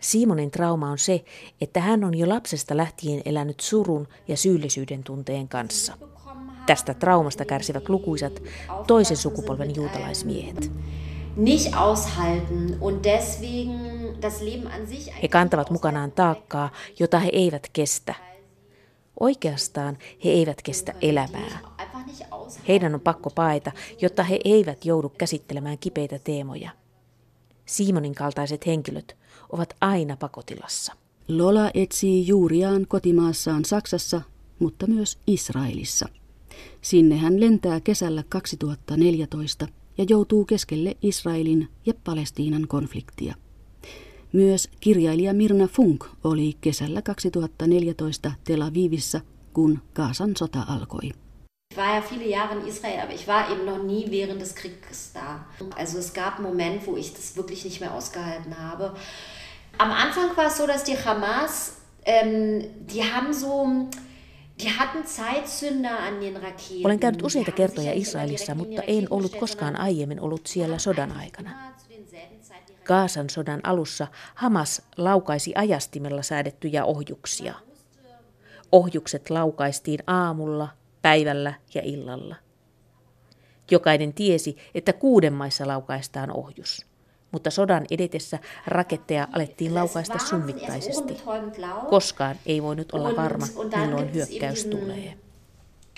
Simonin 0.00 0.50
trauma 0.50 0.90
on 0.90 0.98
se, 0.98 1.24
että 1.60 1.80
hän 1.80 2.04
on 2.04 2.18
jo 2.18 2.28
lapsesta 2.28 2.76
lähtien 2.76 3.22
elänyt 3.24 3.60
surun 3.60 4.08
ja 4.28 4.36
syyllisyyden 4.36 5.04
tunteen 5.04 5.48
kanssa. 5.48 5.92
Tästä 6.66 6.94
traumasta 6.94 7.44
kärsivät 7.44 7.88
lukuisat 7.88 8.42
toisen 8.86 9.16
sukupolven 9.16 9.76
juutalaismiehet. 9.76 10.72
He 15.22 15.28
kantavat 15.28 15.70
mukanaan 15.70 16.12
taakkaa, 16.12 16.70
jota 16.98 17.18
he 17.18 17.30
eivät 17.32 17.68
kestä– 17.72 18.14
Oikeastaan 19.20 19.98
he 20.24 20.30
eivät 20.30 20.62
kestä 20.62 20.94
elämää. 21.02 21.58
Heidän 22.68 22.94
on 22.94 23.00
pakko 23.00 23.30
paeta, 23.30 23.72
jotta 24.00 24.22
he 24.22 24.40
eivät 24.44 24.84
joudu 24.84 25.08
käsittelemään 25.08 25.78
kipeitä 25.78 26.18
teemoja. 26.18 26.70
Simonin 27.66 28.14
kaltaiset 28.14 28.66
henkilöt 28.66 29.16
ovat 29.52 29.74
aina 29.80 30.16
pakotilassa. 30.16 30.92
Lola 31.28 31.70
etsii 31.74 32.26
juuriaan 32.26 32.86
kotimaassaan 32.86 33.64
Saksassa, 33.64 34.20
mutta 34.58 34.86
myös 34.86 35.18
Israelissa. 35.26 36.08
Sinne 36.80 37.16
hän 37.16 37.40
lentää 37.40 37.80
kesällä 37.80 38.24
2014 38.28 39.68
ja 39.98 40.04
joutuu 40.08 40.44
keskelle 40.44 40.96
Israelin 41.02 41.68
ja 41.86 41.92
Palestiinan 42.04 42.68
konfliktia. 42.68 43.34
Myös 44.32 44.68
kirjailija 44.80 45.34
Mirna 45.34 45.66
Funk 45.66 46.04
oli 46.24 46.52
kesällä 46.60 47.02
2014 47.02 48.32
Tel 48.44 48.62
Avivissa, 48.62 49.20
kun 49.52 49.82
Gaasan 49.94 50.36
sota 50.36 50.62
alkoi. 50.68 51.06
Ich 51.70 51.76
war 51.76 51.94
ja 51.94 52.02
viele 52.10 52.24
Jahre 52.24 52.60
in 52.60 52.68
Israel, 52.68 53.00
aber 53.00 53.14
ich 53.14 53.26
war 53.26 53.50
eben 53.52 53.66
noch 53.66 53.82
nie 53.84 54.10
während 54.10 54.40
des 54.40 54.54
Krieges 54.54 55.12
da. 55.14 55.38
Also 55.76 55.98
es 55.98 56.12
gab 56.12 56.34
einen 56.34 56.46
Moment, 56.46 56.86
wo 56.86 56.96
ich 56.96 57.12
das 57.12 57.36
wirklich 57.36 57.64
nicht 57.64 57.80
mehr 57.80 57.94
ausgehalten 57.94 58.58
habe. 58.58 58.94
Am 59.78 59.90
Anfang 59.92 60.36
war 60.36 60.46
es 60.46 60.56
so, 60.56 60.66
dass 60.66 60.84
die 60.84 60.96
Hamas, 61.04 61.72
ähm, 62.04 62.64
die 62.86 63.02
haben 63.02 63.32
so, 63.32 63.66
die 64.60 64.70
hatten 64.70 65.06
Zeitsünder 65.06 65.98
an 65.98 66.20
den 66.20 66.36
Raketen. 66.36 66.84
Olen 66.86 67.00
käynyt 67.00 67.22
useita 67.22 67.52
kertoja 67.52 67.92
Israelissa, 67.92 68.54
mutta 68.54 68.82
en 68.82 69.06
ollut 69.10 69.36
koskaan 69.36 69.76
aiemmin 69.76 70.20
ollut 70.20 70.46
siellä 70.46 70.78
sodan 70.78 71.12
aikana. 71.12 71.50
Gaasan 72.88 73.30
sodan 73.30 73.60
alussa 73.62 74.06
Hamas 74.34 74.82
laukaisi 74.96 75.52
ajastimella 75.54 76.22
säädettyjä 76.22 76.84
ohjuksia. 76.84 77.54
Ohjukset 78.72 79.30
laukaistiin 79.30 80.00
aamulla, 80.06 80.68
päivällä 81.02 81.54
ja 81.74 81.82
illalla. 81.84 82.36
Jokainen 83.70 84.14
tiesi, 84.14 84.56
että 84.74 84.92
kuuden 84.92 85.32
maissa 85.32 85.66
laukaistaan 85.66 86.30
ohjus, 86.30 86.86
mutta 87.32 87.50
sodan 87.50 87.86
edetessä 87.90 88.38
raketteja 88.66 89.28
alettiin 89.32 89.74
laukaista 89.74 90.18
summittaisesti. 90.18 91.16
Koskaan 91.90 92.36
ei 92.46 92.62
voinut 92.62 92.92
olla 92.92 93.16
varma, 93.16 93.46
milloin 93.76 94.14
hyökkäys 94.14 94.64
tulee. 94.64 95.18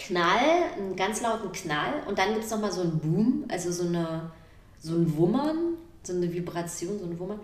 Knall, 0.06 0.62
einen 0.76 0.94
ganz 0.96 1.22
lauten 1.22 1.50
Knall 1.50 1.92
und 2.06 2.18
dann 2.18 2.32
gibt 2.32 2.44
es 2.44 2.50
nochmal 2.50 2.72
so 2.72 2.80
ein 2.80 3.00
Boom, 3.00 3.44
also 3.52 3.72
so, 3.72 3.82
eine, 3.82 4.20
so 4.78 4.94
ein 4.94 5.16
Wummern, 5.16 5.78
so 6.06 6.12
eine 6.12 6.32
Vibration, 6.32 6.98
so 6.98 7.04
ein 7.04 7.18
Wummern. 7.18 7.40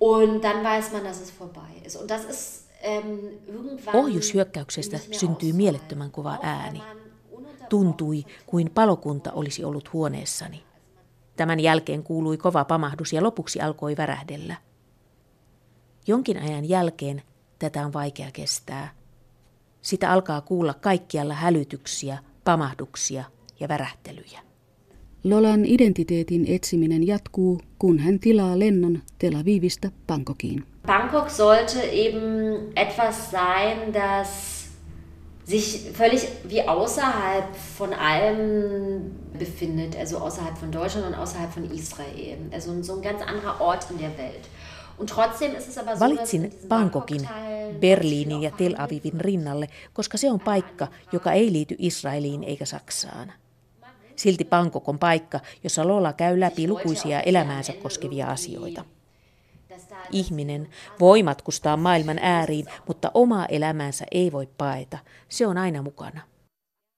Und 0.00 0.42
dann 0.44 0.64
weiß 0.64 0.92
man, 0.92 1.04
dass 1.04 1.20
es 1.20 1.30
vorbei 1.30 1.82
ist. 1.84 1.96
Und 1.96 2.10
das 2.10 2.24
ist 2.24 2.64
Ohjushyökkäyksestä 3.94 4.98
syntyi 4.98 5.52
mielettömän 5.52 6.10
kova 6.10 6.38
ääni. 6.42 6.82
Tuntui 7.68 8.24
kuin 8.46 8.70
palokunta 8.70 9.32
olisi 9.32 9.64
ollut 9.64 9.92
huoneessani. 9.92 10.64
Tämän 11.36 11.60
jälkeen 11.60 12.02
kuului 12.02 12.36
kova 12.36 12.64
pamahdus 12.64 13.12
ja 13.12 13.22
lopuksi 13.22 13.60
alkoi 13.60 13.96
värähdellä. 13.96 14.56
Jonkin 16.06 16.38
ajan 16.38 16.68
jälkeen 16.68 17.22
tätä 17.58 17.86
on 17.86 17.92
vaikea 17.92 18.30
kestää. 18.32 18.94
Sitä 19.82 20.10
alkaa 20.12 20.40
kuulla 20.40 20.74
kaikkialla 20.74 21.34
hälytyksiä, 21.34 22.18
pamahduksia 22.44 23.24
ja 23.60 23.68
värähtelyjä. 23.68 24.43
Lolan 25.24 25.64
identiteetin 25.64 26.44
etsiminen 26.48 27.06
jatkuu, 27.06 27.60
kun 27.78 27.98
hän 27.98 28.18
tilaa 28.18 28.58
lennon 28.58 29.02
Tel 29.18 29.34
Avivista 29.34 29.90
Bangkokiin. 30.06 30.64
Bangkok 30.86 31.30
sollte 31.30 31.82
eben 31.82 32.22
etwas 32.76 33.30
sein, 33.30 33.94
das 33.94 34.28
sich 35.44 35.90
völlig 35.92 36.28
wie 36.48 36.68
außerhalb 36.68 37.56
von 37.78 37.94
allem 37.94 39.02
befindet, 39.38 39.96
also 39.96 40.18
außerhalb 40.18 40.58
von 40.58 40.72
Deutschland 40.72 41.06
und 41.06 41.14
außerhalb 41.14 41.52
von 41.52 41.70
Israel. 41.70 42.38
Also 42.52 42.82
so 42.82 42.94
ein 42.94 43.02
ganz 43.02 43.22
anderer 43.22 43.60
Ort 43.60 43.90
in 43.90 43.98
der 43.98 44.18
Welt. 44.18 44.48
Und 44.98 45.10
trotzdem 45.10 45.54
ist 45.54 45.68
es 45.68 45.78
aber 45.78 45.96
so, 45.96 46.00
Valitsin 46.00 46.50
Bangkokin, 46.68 47.28
Berliinin 47.80 48.42
ja 48.42 48.50
Tel 48.50 48.74
Avivin 48.78 49.20
rinnalle, 49.20 49.68
koska 49.92 50.18
se 50.18 50.30
on 50.30 50.40
paikka, 50.40 50.88
joka 51.12 51.32
ei 51.32 51.52
liity 51.52 51.76
Israeliin 51.78 52.44
eikä 52.44 52.64
Saksaan. 52.64 53.32
Silti 54.16 54.44
Bangkok 54.44 54.88
on 54.88 54.98
paikka, 54.98 55.40
jossa 55.64 55.88
Lola 55.88 56.12
käy 56.12 56.40
läpi 56.40 56.68
lukuisia 56.68 57.20
elämäänsä 57.20 57.72
koskevia 57.72 58.26
asioita. 58.26 58.84
Ihminen 60.10 60.68
voi 61.00 61.22
matkustaa 61.22 61.76
maailman 61.76 62.18
ääriin, 62.18 62.66
mutta 62.88 63.10
omaa 63.14 63.46
elämäänsä 63.46 64.04
ei 64.10 64.32
voi 64.32 64.48
paeta. 64.58 64.98
Se 65.28 65.46
on 65.46 65.58
aina 65.58 65.82
mukana. 65.82 66.20